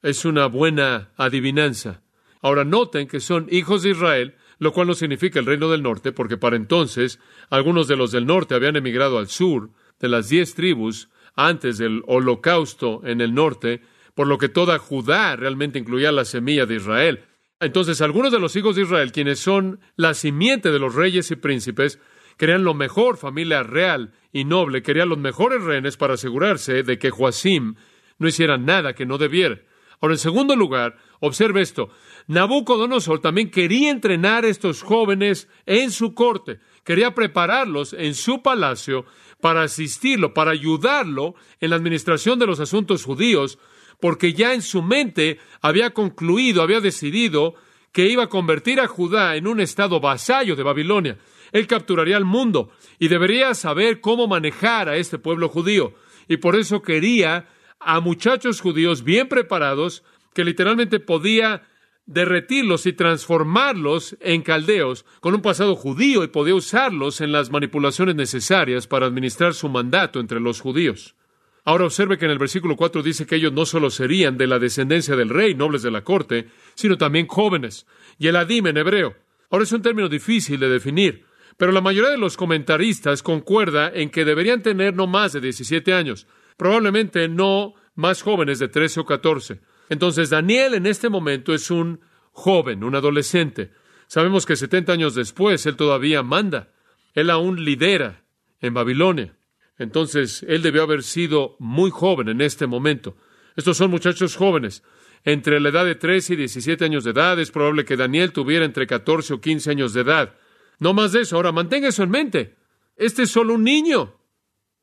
es 0.03 0.23
una 0.23 0.45
buena 0.45 1.13
adivinanza. 1.17 2.03
Ahora 2.43 2.63
noten 2.63 3.07
que 3.07 3.19
son 3.19 3.47
hijos 3.49 3.81
de 3.81 3.89
Israel, 3.89 4.35
lo 4.59 4.71
cual 4.71 4.87
no 4.87 4.93
significa 4.93 5.39
el 5.39 5.47
reino 5.47 5.67
del 5.67 5.81
norte, 5.81 6.11
porque 6.11 6.37
para 6.37 6.57
entonces 6.57 7.19
algunos 7.49 7.87
de 7.87 7.95
los 7.95 8.11
del 8.11 8.27
norte 8.27 8.53
habían 8.53 8.75
emigrado 8.75 9.17
al 9.17 9.29
sur, 9.29 9.71
de 10.01 10.09
las 10.09 10.29
diez 10.29 10.55
tribus, 10.55 11.09
antes 11.35 11.77
del 11.77 12.03
holocausto 12.07 13.01
en 13.05 13.21
el 13.21 13.33
norte, 13.33 13.81
por 14.15 14.27
lo 14.27 14.37
que 14.37 14.49
toda 14.49 14.79
Judá 14.79 15.35
realmente 15.35 15.79
incluía 15.79 16.11
la 16.11 16.25
semilla 16.25 16.65
de 16.65 16.75
Israel. 16.75 17.23
Entonces 17.59 18.01
algunos 18.01 18.31
de 18.31 18.39
los 18.39 18.55
hijos 18.55 18.75
de 18.75 18.81
Israel, 18.81 19.11
quienes 19.11 19.39
son 19.39 19.79
la 19.95 20.13
simiente 20.13 20.71
de 20.71 20.79
los 20.79 20.95
reyes 20.95 21.29
y 21.31 21.35
príncipes, 21.35 21.99
querían 22.37 22.63
lo 22.63 22.73
mejor, 22.73 23.17
familia 23.17 23.63
real 23.63 24.13
y 24.33 24.45
noble, 24.45 24.81
querían 24.81 25.09
los 25.09 25.19
mejores 25.19 25.63
rehenes 25.63 25.95
para 25.95 26.15
asegurarse 26.15 26.83
de 26.83 26.97
que 26.97 27.11
Joacim 27.11 27.75
no 28.17 28.27
hiciera 28.27 28.57
nada 28.57 28.93
que 28.93 29.05
no 29.05 29.17
debiera. 29.17 29.59
Ahora, 30.01 30.15
en 30.15 30.19
segundo 30.19 30.55
lugar, 30.55 30.97
observe 31.19 31.61
esto. 31.61 31.89
Nabucodonosor 32.27 33.19
también 33.19 33.49
quería 33.49 33.89
entrenar 33.89 34.45
a 34.45 34.49
estos 34.49 34.81
jóvenes 34.81 35.47
en 35.65 35.91
su 35.91 36.13
corte, 36.13 36.59
quería 36.83 37.13
prepararlos 37.15 37.93
en 37.93 38.15
su 38.15 38.41
palacio 38.41 39.05
para 39.39 39.63
asistirlo, 39.63 40.33
para 40.33 40.51
ayudarlo 40.51 41.35
en 41.59 41.71
la 41.71 41.75
administración 41.75 42.39
de 42.39 42.47
los 42.47 42.59
asuntos 42.59 43.03
judíos, 43.03 43.57
porque 43.99 44.33
ya 44.33 44.53
en 44.53 44.61
su 44.61 44.81
mente 44.81 45.39
había 45.61 45.91
concluido, 45.91 46.61
había 46.61 46.79
decidido 46.79 47.55
que 47.91 48.07
iba 48.07 48.23
a 48.23 48.29
convertir 48.29 48.79
a 48.79 48.87
Judá 48.87 49.35
en 49.35 49.47
un 49.47 49.59
estado 49.59 49.99
vasallo 49.99 50.55
de 50.55 50.63
Babilonia. 50.63 51.17
Él 51.51 51.67
capturaría 51.67 52.17
al 52.17 52.25
mundo 52.25 52.71
y 52.99 53.09
debería 53.09 53.53
saber 53.53 53.99
cómo 53.99 54.27
manejar 54.27 54.87
a 54.87 54.95
este 54.95 55.17
pueblo 55.17 55.49
judío. 55.49 55.93
Y 56.27 56.37
por 56.37 56.55
eso 56.55 56.81
quería 56.81 57.47
a 57.79 57.99
muchachos 57.99 58.61
judíos 58.61 59.03
bien 59.03 59.27
preparados 59.27 60.03
que 60.33 60.45
literalmente 60.45 60.99
podía 60.99 61.63
derretirlos 62.11 62.85
y 62.85 62.93
transformarlos 62.93 64.17
en 64.19 64.41
caldeos 64.41 65.05
con 65.19 65.33
un 65.33 65.41
pasado 65.41 65.75
judío 65.75 66.23
y 66.23 66.27
podía 66.27 66.55
usarlos 66.55 67.21
en 67.21 67.31
las 67.31 67.51
manipulaciones 67.51 68.15
necesarias 68.15 68.87
para 68.87 69.05
administrar 69.05 69.53
su 69.53 69.69
mandato 69.69 70.19
entre 70.19 70.39
los 70.39 70.59
judíos. 70.59 71.15
Ahora 71.63 71.85
observe 71.85 72.17
que 72.17 72.25
en 72.25 72.31
el 72.31 72.39
versículo 72.39 72.75
4 72.75 73.03
dice 73.03 73.25
que 73.25 73.35
ellos 73.35 73.53
no 73.53 73.65
solo 73.65 73.89
serían 73.91 74.37
de 74.37 74.47
la 74.47 74.59
descendencia 74.59 75.15
del 75.15 75.29
rey, 75.29 75.53
nobles 75.53 75.83
de 75.83 75.91
la 75.91 76.03
corte, 76.03 76.47
sino 76.73 76.97
también 76.97 77.27
jóvenes. 77.27 77.85
Y 78.17 78.27
el 78.27 78.35
adim 78.35 78.67
en 78.67 78.77
hebreo. 78.77 79.15
Ahora 79.51 79.63
es 79.63 79.71
un 79.71 79.81
término 79.81 80.09
difícil 80.09 80.59
de 80.59 80.69
definir, 80.69 81.25
pero 81.57 81.71
la 81.71 81.81
mayoría 81.81 82.09
de 82.09 82.17
los 82.17 82.35
comentaristas 82.35 83.21
concuerda 83.21 83.91
en 83.93 84.09
que 84.09 84.25
deberían 84.25 84.63
tener 84.63 84.95
no 84.95 85.05
más 85.07 85.33
de 85.33 85.41
17 85.41 85.93
años, 85.93 86.25
probablemente 86.57 87.27
no 87.27 87.75
más 87.95 88.23
jóvenes 88.23 88.59
de 88.59 88.67
13 88.67 89.01
o 89.01 89.05
14. 89.05 89.59
Entonces 89.91 90.29
Daniel 90.29 90.73
en 90.73 90.85
este 90.85 91.09
momento 91.09 91.53
es 91.53 91.69
un 91.69 91.99
joven, 92.31 92.85
un 92.85 92.95
adolescente. 92.95 93.71
Sabemos 94.07 94.45
que 94.45 94.55
70 94.55 94.93
años 94.93 95.15
después 95.15 95.65
él 95.65 95.75
todavía 95.75 96.23
manda. 96.23 96.71
Él 97.13 97.29
aún 97.29 97.65
lidera 97.65 98.23
en 98.61 98.73
Babilonia. 98.73 99.37
Entonces 99.77 100.45
él 100.47 100.61
debió 100.61 100.83
haber 100.83 101.03
sido 101.03 101.57
muy 101.59 101.91
joven 101.91 102.29
en 102.29 102.39
este 102.39 102.67
momento. 102.67 103.17
Estos 103.57 103.75
son 103.75 103.91
muchachos 103.91 104.37
jóvenes. 104.37 104.81
Entre 105.25 105.59
la 105.59 105.67
edad 105.67 105.83
de 105.83 105.95
13 105.95 106.35
y 106.35 106.37
17 106.37 106.85
años 106.85 107.03
de 107.03 107.11
edad 107.11 107.37
es 107.37 107.51
probable 107.51 107.83
que 107.83 107.97
Daniel 107.97 108.31
tuviera 108.31 108.63
entre 108.63 108.87
14 108.87 109.33
o 109.33 109.41
15 109.41 109.71
años 109.71 109.93
de 109.93 110.01
edad. 110.01 110.35
No 110.79 110.93
más 110.93 111.11
de 111.11 111.19
eso. 111.23 111.35
Ahora 111.35 111.51
mantenga 111.51 111.89
eso 111.89 112.03
en 112.03 112.11
mente. 112.11 112.55
Este 112.95 113.23
es 113.23 113.29
solo 113.29 113.55
un 113.55 113.65
niño. 113.65 114.21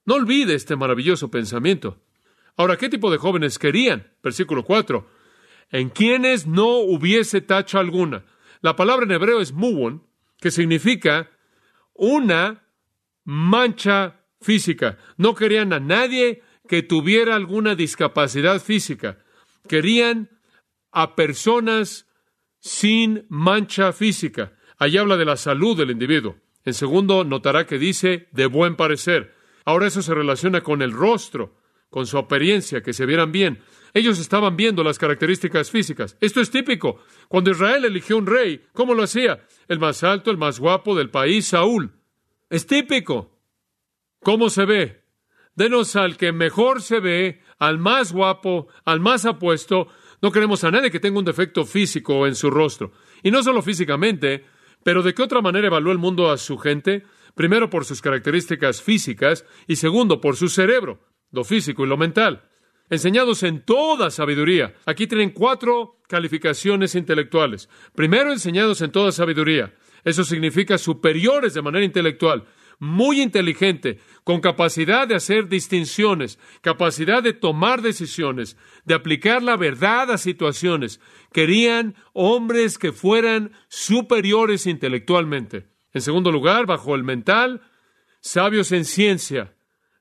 No 0.04 0.16
olvide 0.16 0.52
este 0.52 0.76
maravilloso 0.76 1.30
pensamiento. 1.30 1.98
Ahora, 2.58 2.76
¿qué 2.76 2.88
tipo 2.88 3.08
de 3.12 3.18
jóvenes 3.18 3.56
querían? 3.56 4.12
Versículo 4.20 4.64
4. 4.64 5.08
En 5.70 5.90
quienes 5.90 6.48
no 6.48 6.78
hubiese 6.78 7.40
tacha 7.40 7.78
alguna. 7.78 8.24
La 8.62 8.74
palabra 8.74 9.04
en 9.06 9.12
hebreo 9.12 9.40
es 9.40 9.52
muwon, 9.52 10.02
que 10.40 10.50
significa 10.50 11.30
una 11.94 12.66
mancha 13.24 14.24
física. 14.40 14.98
No 15.16 15.36
querían 15.36 15.72
a 15.72 15.78
nadie 15.78 16.42
que 16.66 16.82
tuviera 16.82 17.36
alguna 17.36 17.76
discapacidad 17.76 18.60
física. 18.60 19.24
Querían 19.68 20.28
a 20.90 21.14
personas 21.14 22.08
sin 22.58 23.24
mancha 23.28 23.92
física. 23.92 24.58
Allí 24.78 24.98
habla 24.98 25.16
de 25.16 25.26
la 25.26 25.36
salud 25.36 25.76
del 25.76 25.92
individuo. 25.92 26.34
En 26.64 26.74
segundo, 26.74 27.22
notará 27.22 27.66
que 27.66 27.78
dice 27.78 28.26
de 28.32 28.46
buen 28.46 28.74
parecer. 28.74 29.36
Ahora 29.64 29.86
eso 29.86 30.02
se 30.02 30.12
relaciona 30.12 30.62
con 30.62 30.82
el 30.82 30.90
rostro 30.90 31.57
con 31.90 32.06
su 32.06 32.18
apariencia, 32.18 32.82
que 32.82 32.92
se 32.92 33.06
vieran 33.06 33.32
bien. 33.32 33.60
Ellos 33.94 34.18
estaban 34.18 34.56
viendo 34.56 34.84
las 34.84 34.98
características 34.98 35.70
físicas. 35.70 36.16
Esto 36.20 36.40
es 36.40 36.50
típico. 36.50 37.00
Cuando 37.28 37.50
Israel 37.50 37.84
eligió 37.84 38.16
un 38.16 38.26
rey, 38.26 38.64
¿cómo 38.72 38.94
lo 38.94 39.02
hacía? 39.02 39.46
El 39.66 39.78
más 39.78 40.04
alto, 40.04 40.30
el 40.30 40.36
más 40.36 40.60
guapo 40.60 40.94
del 40.94 41.10
país, 41.10 41.48
Saúl. 41.48 41.92
Es 42.50 42.66
típico. 42.66 43.38
¿Cómo 44.20 44.50
se 44.50 44.64
ve? 44.66 45.04
Denos 45.54 45.96
al 45.96 46.16
que 46.16 46.32
mejor 46.32 46.82
se 46.82 47.00
ve, 47.00 47.42
al 47.58 47.78
más 47.78 48.12
guapo, 48.12 48.68
al 48.84 49.00
más 49.00 49.24
apuesto. 49.24 49.88
No 50.20 50.30
queremos 50.30 50.62
a 50.64 50.70
nadie 50.70 50.90
que 50.90 51.00
tenga 51.00 51.18
un 51.18 51.24
defecto 51.24 51.64
físico 51.64 52.26
en 52.26 52.34
su 52.34 52.50
rostro. 52.50 52.92
Y 53.22 53.30
no 53.30 53.42
solo 53.42 53.62
físicamente, 53.62 54.44
pero 54.84 55.02
¿de 55.02 55.14
qué 55.14 55.22
otra 55.22 55.40
manera 55.40 55.66
evaluó 55.66 55.92
el 55.92 55.98
mundo 55.98 56.30
a 56.30 56.36
su 56.36 56.58
gente? 56.58 57.04
Primero 57.34 57.70
por 57.70 57.84
sus 57.84 58.02
características 58.02 58.82
físicas 58.82 59.44
y 59.66 59.76
segundo 59.76 60.20
por 60.20 60.36
su 60.36 60.48
cerebro 60.48 61.00
lo 61.30 61.44
físico 61.44 61.84
y 61.84 61.88
lo 61.88 61.96
mental, 61.96 62.48
enseñados 62.90 63.42
en 63.42 63.64
toda 63.64 64.10
sabiduría. 64.10 64.74
Aquí 64.86 65.06
tienen 65.06 65.30
cuatro 65.30 66.00
calificaciones 66.08 66.94
intelectuales. 66.94 67.68
Primero, 67.94 68.32
enseñados 68.32 68.80
en 68.80 68.92
toda 68.92 69.12
sabiduría. 69.12 69.74
Eso 70.04 70.24
significa 70.24 70.78
superiores 70.78 71.54
de 71.54 71.62
manera 71.62 71.84
intelectual, 71.84 72.44
muy 72.78 73.20
inteligente, 73.20 73.98
con 74.22 74.40
capacidad 74.40 75.08
de 75.08 75.16
hacer 75.16 75.48
distinciones, 75.48 76.38
capacidad 76.60 77.22
de 77.22 77.32
tomar 77.32 77.82
decisiones, 77.82 78.56
de 78.84 78.94
aplicar 78.94 79.42
la 79.42 79.56
verdad 79.56 80.10
a 80.12 80.18
situaciones. 80.18 81.00
Querían 81.32 81.96
hombres 82.12 82.78
que 82.78 82.92
fueran 82.92 83.52
superiores 83.68 84.66
intelectualmente. 84.66 85.66
En 85.92 86.02
segundo 86.02 86.30
lugar, 86.30 86.66
bajo 86.66 86.94
el 86.94 87.02
mental, 87.02 87.62
sabios 88.20 88.70
en 88.72 88.84
ciencia, 88.84 89.56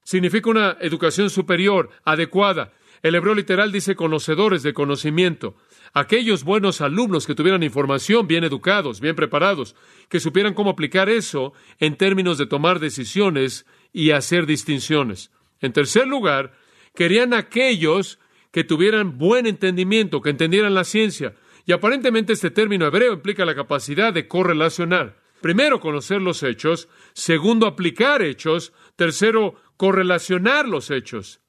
significa 0.08 0.50
una 0.50 0.78
educación 0.80 1.30
superior, 1.30 1.90
adecuada. 2.06 2.72
El 3.04 3.16
hebreo 3.16 3.36
literal 3.36 3.74
dice 3.74 3.98
conocedores 3.98 4.64
de 4.64 4.74
conocimiento. 4.74 5.58
Aquellos 5.94 6.46
buenos 6.46 6.80
alumnos 6.80 7.28
que 7.28 7.36
tuvieran 7.36 7.62
información, 7.62 8.26
bien 8.26 8.46
educados, 8.46 9.02
bien 9.02 9.18
preparados, 9.18 9.76
que 10.08 10.22
supieran 10.22 10.54
cómo 10.54 10.70
aplicar 10.70 11.10
eso 11.10 11.52
en 11.80 11.98
términos 11.98 12.38
de 12.38 12.46
tomar 12.46 12.80
decisiones 12.80 13.66
y 13.92 14.12
hacer 14.12 14.46
distinciones. 14.46 15.30
En 15.60 15.74
tercer 15.74 16.08
lugar, 16.08 16.54
querían 16.96 17.34
aquellos 17.34 18.18
que 18.52 18.64
tuvieran 18.64 19.18
buen 19.18 19.46
entendimiento, 19.46 20.22
que 20.22 20.30
entendieran 20.30 20.74
la 20.74 20.86
ciencia. 20.86 21.36
Y 21.66 21.74
aparentemente 21.74 22.32
este 22.32 22.50
término 22.50 22.86
hebreo 22.86 23.12
implica 23.12 23.44
la 23.44 23.56
capacidad 23.56 24.14
de 24.14 24.26
correlacionar. 24.30 25.18
Primero, 25.42 25.80
conocer 25.80 26.22
los 26.22 26.42
hechos. 26.44 26.90
Segundo, 27.14 27.68
aplicar 27.68 28.22
hechos. 28.22 28.74
Tercero, 28.96 29.56
correlacionar 29.78 30.68
los 30.68 30.92
hechos 30.92 31.42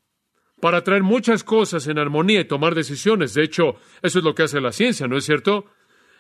para 0.61 0.83
traer 0.85 1.03
muchas 1.03 1.45
cosas 1.45 1.87
en 1.87 1.99
armonía 1.99 2.41
y 2.41 2.45
tomar 2.45 2.75
decisiones. 2.75 3.35
De 3.35 3.43
hecho, 3.43 3.77
eso 4.03 4.19
es 4.19 4.25
lo 4.25 4.35
que 4.35 4.45
hace 4.45 4.61
la 4.61 4.73
ciencia, 4.73 5.09
¿no 5.09 5.17
es 5.17 5.25
cierto? 5.25 5.67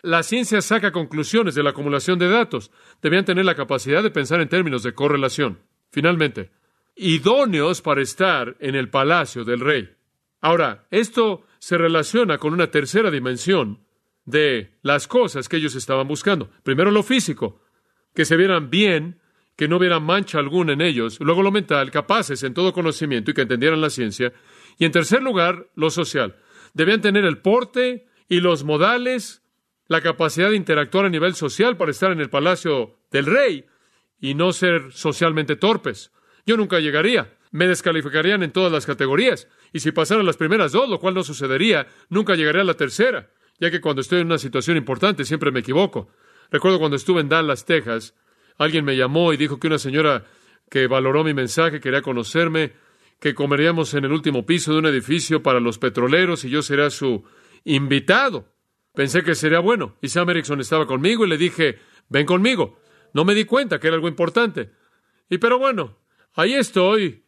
La 0.02 0.22
ciencia 0.22 0.60
saca 0.60 0.92
conclusiones 0.92 1.54
de 1.54 1.62
la 1.62 1.70
acumulación 1.70 2.18
de 2.18 2.28
datos. 2.28 2.70
Debían 3.02 3.24
tener 3.24 3.44
la 3.44 3.56
capacidad 3.56 4.02
de 4.02 4.10
pensar 4.10 4.40
en 4.40 4.48
términos 4.48 4.82
de 4.84 4.94
correlación. 4.94 5.58
Finalmente, 5.90 6.50
idóneos 6.94 7.82
para 7.82 8.02
estar 8.02 8.56
en 8.60 8.74
el 8.74 8.90
palacio 8.90 9.44
del 9.44 9.60
rey. 9.60 9.90
Ahora, 10.40 10.86
esto 10.90 11.44
se 11.58 11.76
relaciona 11.76 12.38
con 12.38 12.52
una 12.52 12.70
tercera 12.70 13.10
dimensión 13.10 13.80
de 14.24 14.78
las 14.82 15.08
cosas 15.08 15.48
que 15.48 15.56
ellos 15.56 15.74
estaban 15.74 16.06
buscando. 16.06 16.50
Primero 16.62 16.92
lo 16.92 17.02
físico, 17.02 17.60
que 18.14 18.24
se 18.24 18.36
vieran 18.36 18.70
bien 18.70 19.20
que 19.58 19.66
no 19.66 19.78
hubiera 19.78 19.98
mancha 19.98 20.38
alguna 20.38 20.74
en 20.74 20.80
ellos, 20.80 21.18
luego 21.18 21.42
lo 21.42 21.50
mental, 21.50 21.90
capaces 21.90 22.44
en 22.44 22.54
todo 22.54 22.72
conocimiento 22.72 23.32
y 23.32 23.34
que 23.34 23.42
entendieran 23.42 23.80
la 23.80 23.90
ciencia, 23.90 24.32
y 24.78 24.84
en 24.84 24.92
tercer 24.92 25.20
lugar, 25.20 25.68
lo 25.74 25.90
social. 25.90 26.36
Debían 26.74 27.00
tener 27.00 27.24
el 27.24 27.38
porte 27.38 28.06
y 28.28 28.38
los 28.38 28.62
modales, 28.62 29.42
la 29.88 30.00
capacidad 30.00 30.50
de 30.50 30.56
interactuar 30.56 31.06
a 31.06 31.10
nivel 31.10 31.34
social 31.34 31.76
para 31.76 31.90
estar 31.90 32.12
en 32.12 32.20
el 32.20 32.30
palacio 32.30 33.00
del 33.10 33.26
rey 33.26 33.66
y 34.20 34.34
no 34.34 34.52
ser 34.52 34.92
socialmente 34.92 35.56
torpes. 35.56 36.12
Yo 36.46 36.56
nunca 36.56 36.78
llegaría. 36.78 37.36
Me 37.50 37.66
descalificarían 37.66 38.44
en 38.44 38.52
todas 38.52 38.70
las 38.70 38.86
categorías. 38.86 39.48
Y 39.72 39.80
si 39.80 39.90
pasaran 39.90 40.24
las 40.24 40.36
primeras 40.36 40.70
dos, 40.70 40.88
lo 40.88 41.00
cual 41.00 41.14
no 41.14 41.24
sucedería, 41.24 41.88
nunca 42.10 42.36
llegaría 42.36 42.62
a 42.62 42.64
la 42.64 42.74
tercera, 42.74 43.30
ya 43.58 43.72
que 43.72 43.80
cuando 43.80 44.02
estoy 44.02 44.20
en 44.20 44.26
una 44.26 44.38
situación 44.38 44.76
importante 44.76 45.24
siempre 45.24 45.50
me 45.50 45.60
equivoco. 45.60 46.12
Recuerdo 46.48 46.78
cuando 46.78 46.96
estuve 46.96 47.22
en 47.22 47.28
Dallas, 47.28 47.64
Texas, 47.64 48.14
Alguien 48.58 48.84
me 48.84 48.96
llamó 48.96 49.32
y 49.32 49.36
dijo 49.36 49.58
que 49.58 49.68
una 49.68 49.78
señora 49.78 50.24
que 50.68 50.86
valoró 50.86 51.24
mi 51.24 51.32
mensaje 51.32 51.80
quería 51.80 52.02
conocerme, 52.02 52.72
que 53.20 53.34
comeríamos 53.34 53.94
en 53.94 54.04
el 54.04 54.12
último 54.12 54.44
piso 54.44 54.72
de 54.72 54.78
un 54.80 54.86
edificio 54.86 55.42
para 55.42 55.60
los 55.60 55.78
petroleros 55.78 56.44
y 56.44 56.50
yo 56.50 56.62
sería 56.62 56.90
su 56.90 57.24
invitado. 57.64 58.52
Pensé 58.94 59.22
que 59.22 59.34
sería 59.34 59.60
bueno. 59.60 59.96
Y 60.02 60.08
Sam 60.08 60.30
Erickson 60.30 60.60
estaba 60.60 60.86
conmigo 60.86 61.24
y 61.24 61.28
le 61.28 61.38
dije, 61.38 61.78
ven 62.08 62.26
conmigo. 62.26 62.80
No 63.14 63.24
me 63.24 63.34
di 63.34 63.44
cuenta 63.44 63.78
que 63.78 63.86
era 63.86 63.96
algo 63.96 64.08
importante. 64.08 64.70
Y 65.30 65.38
pero 65.38 65.58
bueno, 65.58 65.98
ahí 66.34 66.54
estoy. 66.54 67.24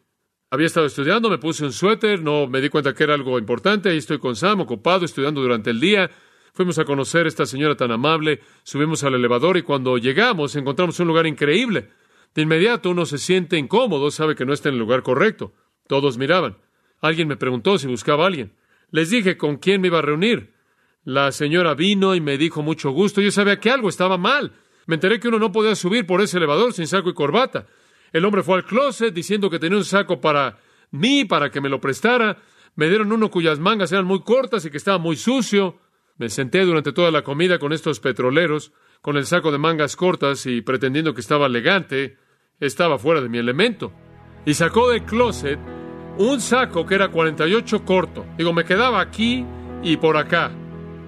Había 0.49 0.67
estado 0.67 0.85
estudiando, 0.85 1.29
me 1.29 1.37
puse 1.37 1.63
un 1.63 1.71
suéter, 1.71 2.21
no 2.21 2.45
me 2.45 2.59
di 2.59 2.67
cuenta 2.67 2.93
que 2.93 3.03
era 3.03 3.13
algo 3.13 3.39
importante. 3.39 3.89
Ahí 3.89 3.97
estoy 3.97 4.19
con 4.19 4.35
Sam, 4.35 4.59
ocupado, 4.59 5.05
estudiando 5.05 5.41
durante 5.41 5.69
el 5.69 5.79
día. 5.79 6.11
Fuimos 6.53 6.77
a 6.79 6.85
conocer 6.85 7.25
a 7.25 7.29
esta 7.29 7.45
señora 7.45 7.75
tan 7.75 7.91
amable, 7.91 8.41
subimos 8.63 9.03
al 9.03 9.15
elevador 9.15 9.57
y 9.57 9.61
cuando 9.61 9.97
llegamos 9.97 10.55
encontramos 10.55 10.99
un 10.99 11.07
lugar 11.07 11.25
increíble. 11.27 11.89
De 12.35 12.41
inmediato 12.41 12.89
uno 12.89 13.05
se 13.05 13.17
siente 13.17 13.57
incómodo, 13.57 14.11
sabe 14.11 14.35
que 14.35 14.45
no 14.45 14.53
está 14.53 14.69
en 14.69 14.75
el 14.75 14.79
lugar 14.79 15.03
correcto. 15.03 15.53
Todos 15.87 16.17
miraban. 16.17 16.57
Alguien 17.01 17.27
me 17.27 17.37
preguntó 17.37 17.77
si 17.77 17.87
buscaba 17.87 18.23
a 18.23 18.27
alguien. 18.27 18.53
Les 18.91 19.09
dije 19.09 19.37
con 19.37 19.57
quién 19.57 19.81
me 19.81 19.87
iba 19.87 19.99
a 19.99 20.03
reunir. 20.03 20.53
La 21.03 21.31
señora 21.31 21.73
vino 21.73 22.13
y 22.15 22.21
me 22.21 22.37
dijo 22.37 22.61
mucho 22.61 22.91
gusto. 22.91 23.21
Yo 23.21 23.31
sabía 23.31 23.59
que 23.59 23.71
algo 23.71 23.89
estaba 23.89 24.17
mal. 24.17 24.53
Me 24.85 24.95
enteré 24.95 25.19
que 25.19 25.29
uno 25.29 25.39
no 25.39 25.51
podía 25.51 25.75
subir 25.75 26.05
por 26.05 26.21
ese 26.21 26.37
elevador 26.37 26.73
sin 26.73 26.87
saco 26.87 27.09
y 27.09 27.13
corbata. 27.13 27.67
El 28.11 28.25
hombre 28.25 28.43
fue 28.43 28.55
al 28.55 28.65
closet 28.65 29.13
diciendo 29.13 29.49
que 29.49 29.59
tenía 29.59 29.77
un 29.77 29.85
saco 29.85 30.19
para 30.19 30.59
mí, 30.91 31.25
para 31.25 31.49
que 31.49 31.61
me 31.61 31.69
lo 31.69 31.79
prestara. 31.79 32.37
Me 32.75 32.87
dieron 32.87 33.11
uno 33.11 33.31
cuyas 33.31 33.59
mangas 33.59 33.91
eran 33.91 34.05
muy 34.05 34.21
cortas 34.21 34.65
y 34.65 34.69
que 34.69 34.77
estaba 34.77 34.97
muy 34.97 35.15
sucio. 35.15 35.79
Me 36.21 36.29
senté 36.29 36.63
durante 36.65 36.93
toda 36.93 37.09
la 37.09 37.23
comida 37.23 37.57
con 37.57 37.73
estos 37.73 37.99
petroleros, 37.99 38.71
con 39.01 39.17
el 39.17 39.25
saco 39.25 39.51
de 39.51 39.57
mangas 39.57 39.95
cortas 39.95 40.45
y 40.45 40.61
pretendiendo 40.61 41.15
que 41.15 41.21
estaba 41.21 41.47
elegante, 41.47 42.15
estaba 42.59 42.99
fuera 42.99 43.21
de 43.21 43.27
mi 43.27 43.39
elemento. 43.39 43.91
Y 44.45 44.53
sacó 44.53 44.91
del 44.91 45.01
closet 45.01 45.57
un 46.19 46.39
saco 46.39 46.85
que 46.85 46.93
era 46.93 47.07
48 47.07 47.83
corto. 47.83 48.23
Digo, 48.37 48.53
me 48.53 48.65
quedaba 48.65 49.01
aquí 49.01 49.43
y 49.81 49.97
por 49.97 50.15
acá. 50.15 50.51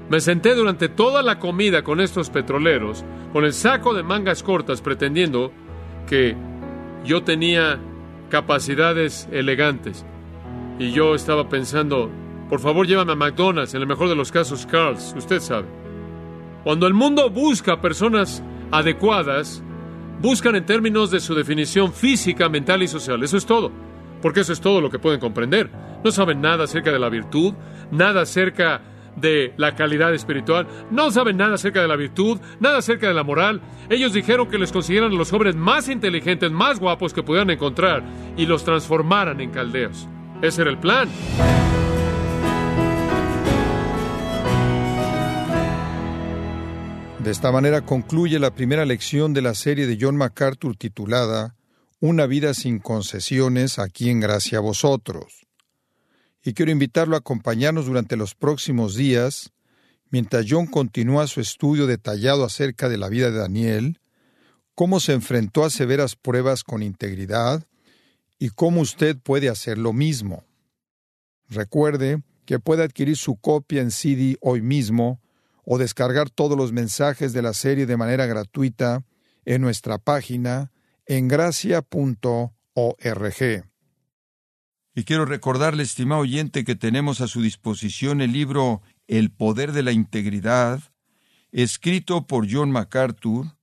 Me 0.10 0.20
senté 0.20 0.56
durante 0.56 0.90
toda 0.90 1.22
la 1.22 1.38
comida 1.38 1.84
con 1.84 2.02
estos 2.02 2.32
petroleros, 2.32 3.06
con 3.32 3.46
el 3.46 3.54
saco 3.54 3.94
de 3.94 4.02
mangas 4.02 4.42
cortas, 4.42 4.82
pretendiendo 4.82 5.54
que 6.10 6.36
yo 7.06 7.22
tenía 7.22 7.80
capacidades 8.32 9.30
elegantes. 9.32 10.08
Y 10.80 10.90
yo 10.90 11.14
estaba 11.14 11.50
pensando, 11.50 12.10
por 12.54 12.60
favor 12.60 12.86
llévame 12.86 13.14
a 13.14 13.16
McDonald's, 13.16 13.74
en 13.74 13.82
el 13.82 13.88
mejor 13.88 14.10
de 14.10 14.16
los 14.16 14.32
casos 14.32 14.68
Carl's, 14.68 15.16
usted 15.18 15.40
sabe. 15.40 15.66
Cuando 16.64 16.86
el 16.86 16.94
mundo 16.94 17.32
busca 17.32 17.82
personas 17.82 18.44
adecuadas, 18.70 19.64
buscan 20.22 20.56
en 20.56 20.64
términos 20.64 21.10
de 21.10 21.20
su 21.20 21.34
definición 21.34 21.92
física, 21.92 22.50
mental 22.50 22.84
y 22.84 22.88
social. 22.88 23.24
Eso 23.24 23.38
es 23.38 23.48
todo. 23.48 23.72
Porque 24.22 24.42
eso 24.42 24.54
es 24.54 24.62
todo 24.62 24.82
lo 24.82 24.92
que 24.92 25.00
pueden 25.00 25.20
comprender. 25.20 25.72
No 26.04 26.12
saben 26.12 26.42
nada 26.42 26.66
acerca 26.66 26.92
de 26.92 27.00
la 27.00 27.10
virtud, 27.10 27.56
nada 27.90 28.22
acerca 28.22 28.82
de 29.16 29.56
la 29.58 29.74
calidad 29.74 30.14
espiritual, 30.14 30.68
no 30.92 31.10
saben 31.10 31.38
nada 31.38 31.56
acerca 31.56 31.82
de 31.82 31.88
la 31.88 31.96
virtud, 31.96 32.40
nada 32.60 32.78
acerca 32.78 33.08
de 33.08 33.16
la 33.16 33.24
moral. 33.24 33.62
Ellos 33.90 34.14
dijeron 34.14 34.48
que 34.48 34.60
les 34.60 34.72
consiguieran 34.72 35.18
los 35.18 35.32
jóvenes 35.32 35.56
más 35.56 35.90
inteligentes, 35.90 36.52
más 36.52 36.80
guapos 36.80 37.16
que 37.16 37.24
pudieran 37.24 37.50
encontrar 37.50 38.04
y 38.38 38.46
los 38.46 38.64
transformaran 38.64 39.42
en 39.42 39.50
caldeos. 39.50 40.08
Ese 40.44 40.62
era 40.62 40.70
el 40.70 40.78
plan. 40.78 41.10
De 47.24 47.32
esta 47.32 47.54
manera 47.54 47.86
concluye 47.86 48.38
la 48.38 48.54
primera 48.54 48.86
lección 48.86 49.34
de 49.34 49.42
la 49.42 49.56
serie 49.56 49.88
de 49.88 49.98
John 50.00 50.18
MacArthur 50.18 50.76
titulada 50.76 51.56
Una 52.02 52.26
vida 52.26 52.54
sin 52.54 52.80
concesiones 52.80 53.80
aquí 53.80 54.10
en 54.10 54.20
gracia 54.20 54.58
a 54.58 54.62
vosotros. 54.62 55.48
Y 56.44 56.54
quiero 56.54 56.74
invitarlo 56.74 57.16
a 57.16 57.20
acompañarnos 57.20 57.86
durante 57.86 58.18
los 58.18 58.36
próximos 58.36 58.96
días, 58.96 59.54
mientras 60.10 60.46
John 60.50 60.68
continúa 60.68 61.28
su 61.28 61.40
estudio 61.40 61.88
detallado 61.88 62.44
acerca 62.44 62.90
de 62.90 62.98
la 62.98 63.08
vida 63.08 63.32
de 63.32 63.38
Daniel, 63.38 64.02
cómo 64.76 65.00
se 65.00 65.14
enfrentó 65.14 65.64
a 65.64 65.70
severas 65.70 66.18
pruebas 66.18 66.66
con 66.66 66.84
integridad, 66.84 67.66
y 68.38 68.50
cómo 68.50 68.82
usted 68.82 69.18
puede 69.18 69.48
hacer 69.48 69.78
lo 69.78 69.94
mismo. 69.94 70.44
Recuerde 71.48 72.22
que 72.46 72.60
puede 72.60 72.84
adquirir 72.84 73.16
su 73.16 73.38
copia 73.38 73.82
en 73.82 73.92
CD 73.92 74.36
hoy 74.42 74.62
mismo 74.62 75.23
o 75.66 75.78
descargar 75.78 76.30
todos 76.30 76.58
los 76.58 76.72
mensajes 76.72 77.34
de 77.34 77.42
la 77.42 77.54
serie 77.54 77.86
de 77.86 77.98
manera 77.98 78.26
gratuita 78.26 79.04
en 79.46 79.62
nuestra 79.62 79.98
página 79.98 80.72
en 81.06 81.28
gracia.org. 81.28 82.54
Y 84.96 85.04
quiero 85.06 85.26
recordarle, 85.26 85.84
estimado 85.84 86.22
oyente, 86.22 86.64
que 86.64 86.76
tenemos 86.76 87.20
a 87.22 87.28
su 87.28 87.42
disposición 87.42 88.22
el 88.22 88.32
libro 88.32 88.82
El 89.08 89.32
poder 89.32 89.72
de 89.72 89.84
la 89.84 89.92
integridad, 89.92 90.82
escrito 91.52 92.28
por 92.28 92.48
John 92.52 92.72
MacArthur, 92.72 93.58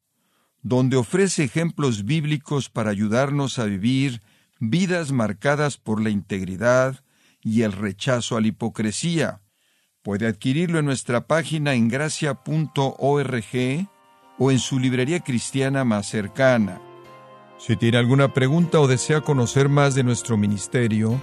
donde 0.63 0.97
ofrece 0.97 1.45
ejemplos 1.45 2.05
bíblicos 2.05 2.69
para 2.69 2.91
ayudarnos 2.91 3.59
a 3.59 3.65
vivir 3.65 4.21
vidas 4.59 5.13
marcadas 5.13 5.79
por 5.79 6.03
la 6.03 6.11
integridad 6.11 7.03
y 7.41 7.63
el 7.63 7.73
rechazo 7.73 8.37
a 8.37 8.41
la 8.41 8.49
hipocresía. 8.49 9.40
Puede 10.03 10.27
adquirirlo 10.27 10.79
en 10.79 10.87
nuestra 10.87 11.27
página 11.27 11.75
en 11.75 11.89
gracia.org 11.89 12.39
o 14.39 14.51
en 14.51 14.59
su 14.59 14.79
librería 14.79 15.21
cristiana 15.21 15.85
más 15.85 16.09
cercana. 16.09 16.81
Si 17.59 17.77
tiene 17.77 17.99
alguna 17.99 18.33
pregunta 18.33 18.81
o 18.81 18.89
desea 18.89 19.21
conocer 19.21 19.69
más 19.69 19.95
de 19.95 20.03
nuestro 20.03 20.39
ministerio, 20.39 21.21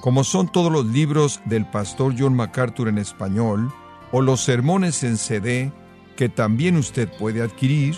como 0.00 0.22
son 0.22 0.50
todos 0.50 0.70
los 0.70 0.86
libros 0.86 1.40
del 1.46 1.68
pastor 1.68 2.14
John 2.16 2.34
MacArthur 2.34 2.88
en 2.88 2.98
español, 2.98 3.72
o 4.12 4.20
los 4.20 4.40
sermones 4.40 5.02
en 5.02 5.16
CD 5.16 5.72
que 6.16 6.28
también 6.28 6.76
usted 6.76 7.08
puede 7.18 7.42
adquirir, 7.42 7.96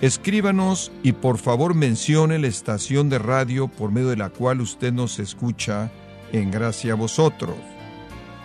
Escríbanos 0.00 0.90
y 1.02 1.12
por 1.12 1.36
favor 1.36 1.74
mencione 1.74 2.38
la 2.38 2.46
estación 2.46 3.10
de 3.10 3.18
radio 3.18 3.68
por 3.68 3.92
medio 3.92 4.08
de 4.08 4.16
la 4.16 4.30
cual 4.30 4.62
usted 4.62 4.94
nos 4.94 5.18
escucha 5.18 5.90
en 6.32 6.50
gracia 6.50 6.94
a 6.94 6.96
vosotros. 6.96 7.56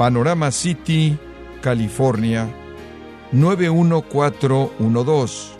Panorama 0.00 0.48
City, 0.50 1.16
California 1.60 2.48
91412. 3.32 5.50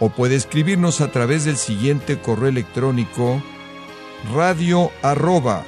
O 0.00 0.08
puede 0.08 0.36
escribirnos 0.36 1.02
a 1.02 1.12
través 1.12 1.44
del 1.44 1.58
siguiente 1.58 2.18
correo 2.18 2.48
electrónico 2.48 3.42
radio 4.34 4.90
arroba 5.02 5.62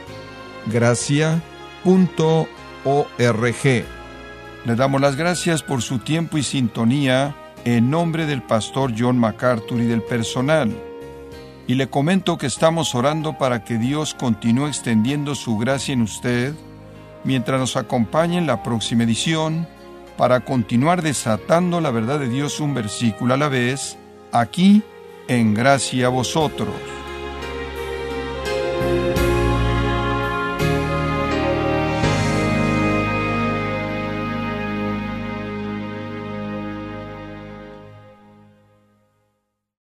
Le 4.64 4.74
damos 4.74 5.00
las 5.02 5.16
gracias 5.16 5.62
por 5.62 5.82
su 5.82 5.98
tiempo 5.98 6.38
y 6.38 6.42
sintonía 6.42 7.36
en 7.66 7.90
nombre 7.90 8.24
del 8.24 8.40
pastor 8.40 8.94
John 8.98 9.18
MacArthur 9.18 9.82
y 9.82 9.84
del 9.84 10.00
personal. 10.00 10.74
Y 11.66 11.74
le 11.74 11.90
comento 11.90 12.38
que 12.38 12.46
estamos 12.46 12.94
orando 12.94 13.36
para 13.36 13.64
que 13.64 13.76
Dios 13.76 14.14
continúe 14.14 14.68
extendiendo 14.68 15.34
su 15.34 15.58
gracia 15.58 15.92
en 15.92 16.00
usted 16.00 16.54
mientras 17.24 17.60
nos 17.60 17.76
acompañe 17.76 18.38
en 18.38 18.46
la 18.46 18.62
próxima 18.62 19.04
edición 19.04 19.66
para 20.16 20.40
continuar 20.40 21.02
desatando 21.02 21.80
la 21.80 21.90
verdad 21.90 22.18
de 22.18 22.28
Dios 22.28 22.60
un 22.60 22.74
versículo 22.74 23.34
a 23.34 23.36
la 23.36 23.48
vez, 23.48 23.98
aquí 24.32 24.82
en 25.28 25.54
gracia 25.54 26.06
a 26.06 26.10
vosotros. 26.10 27.01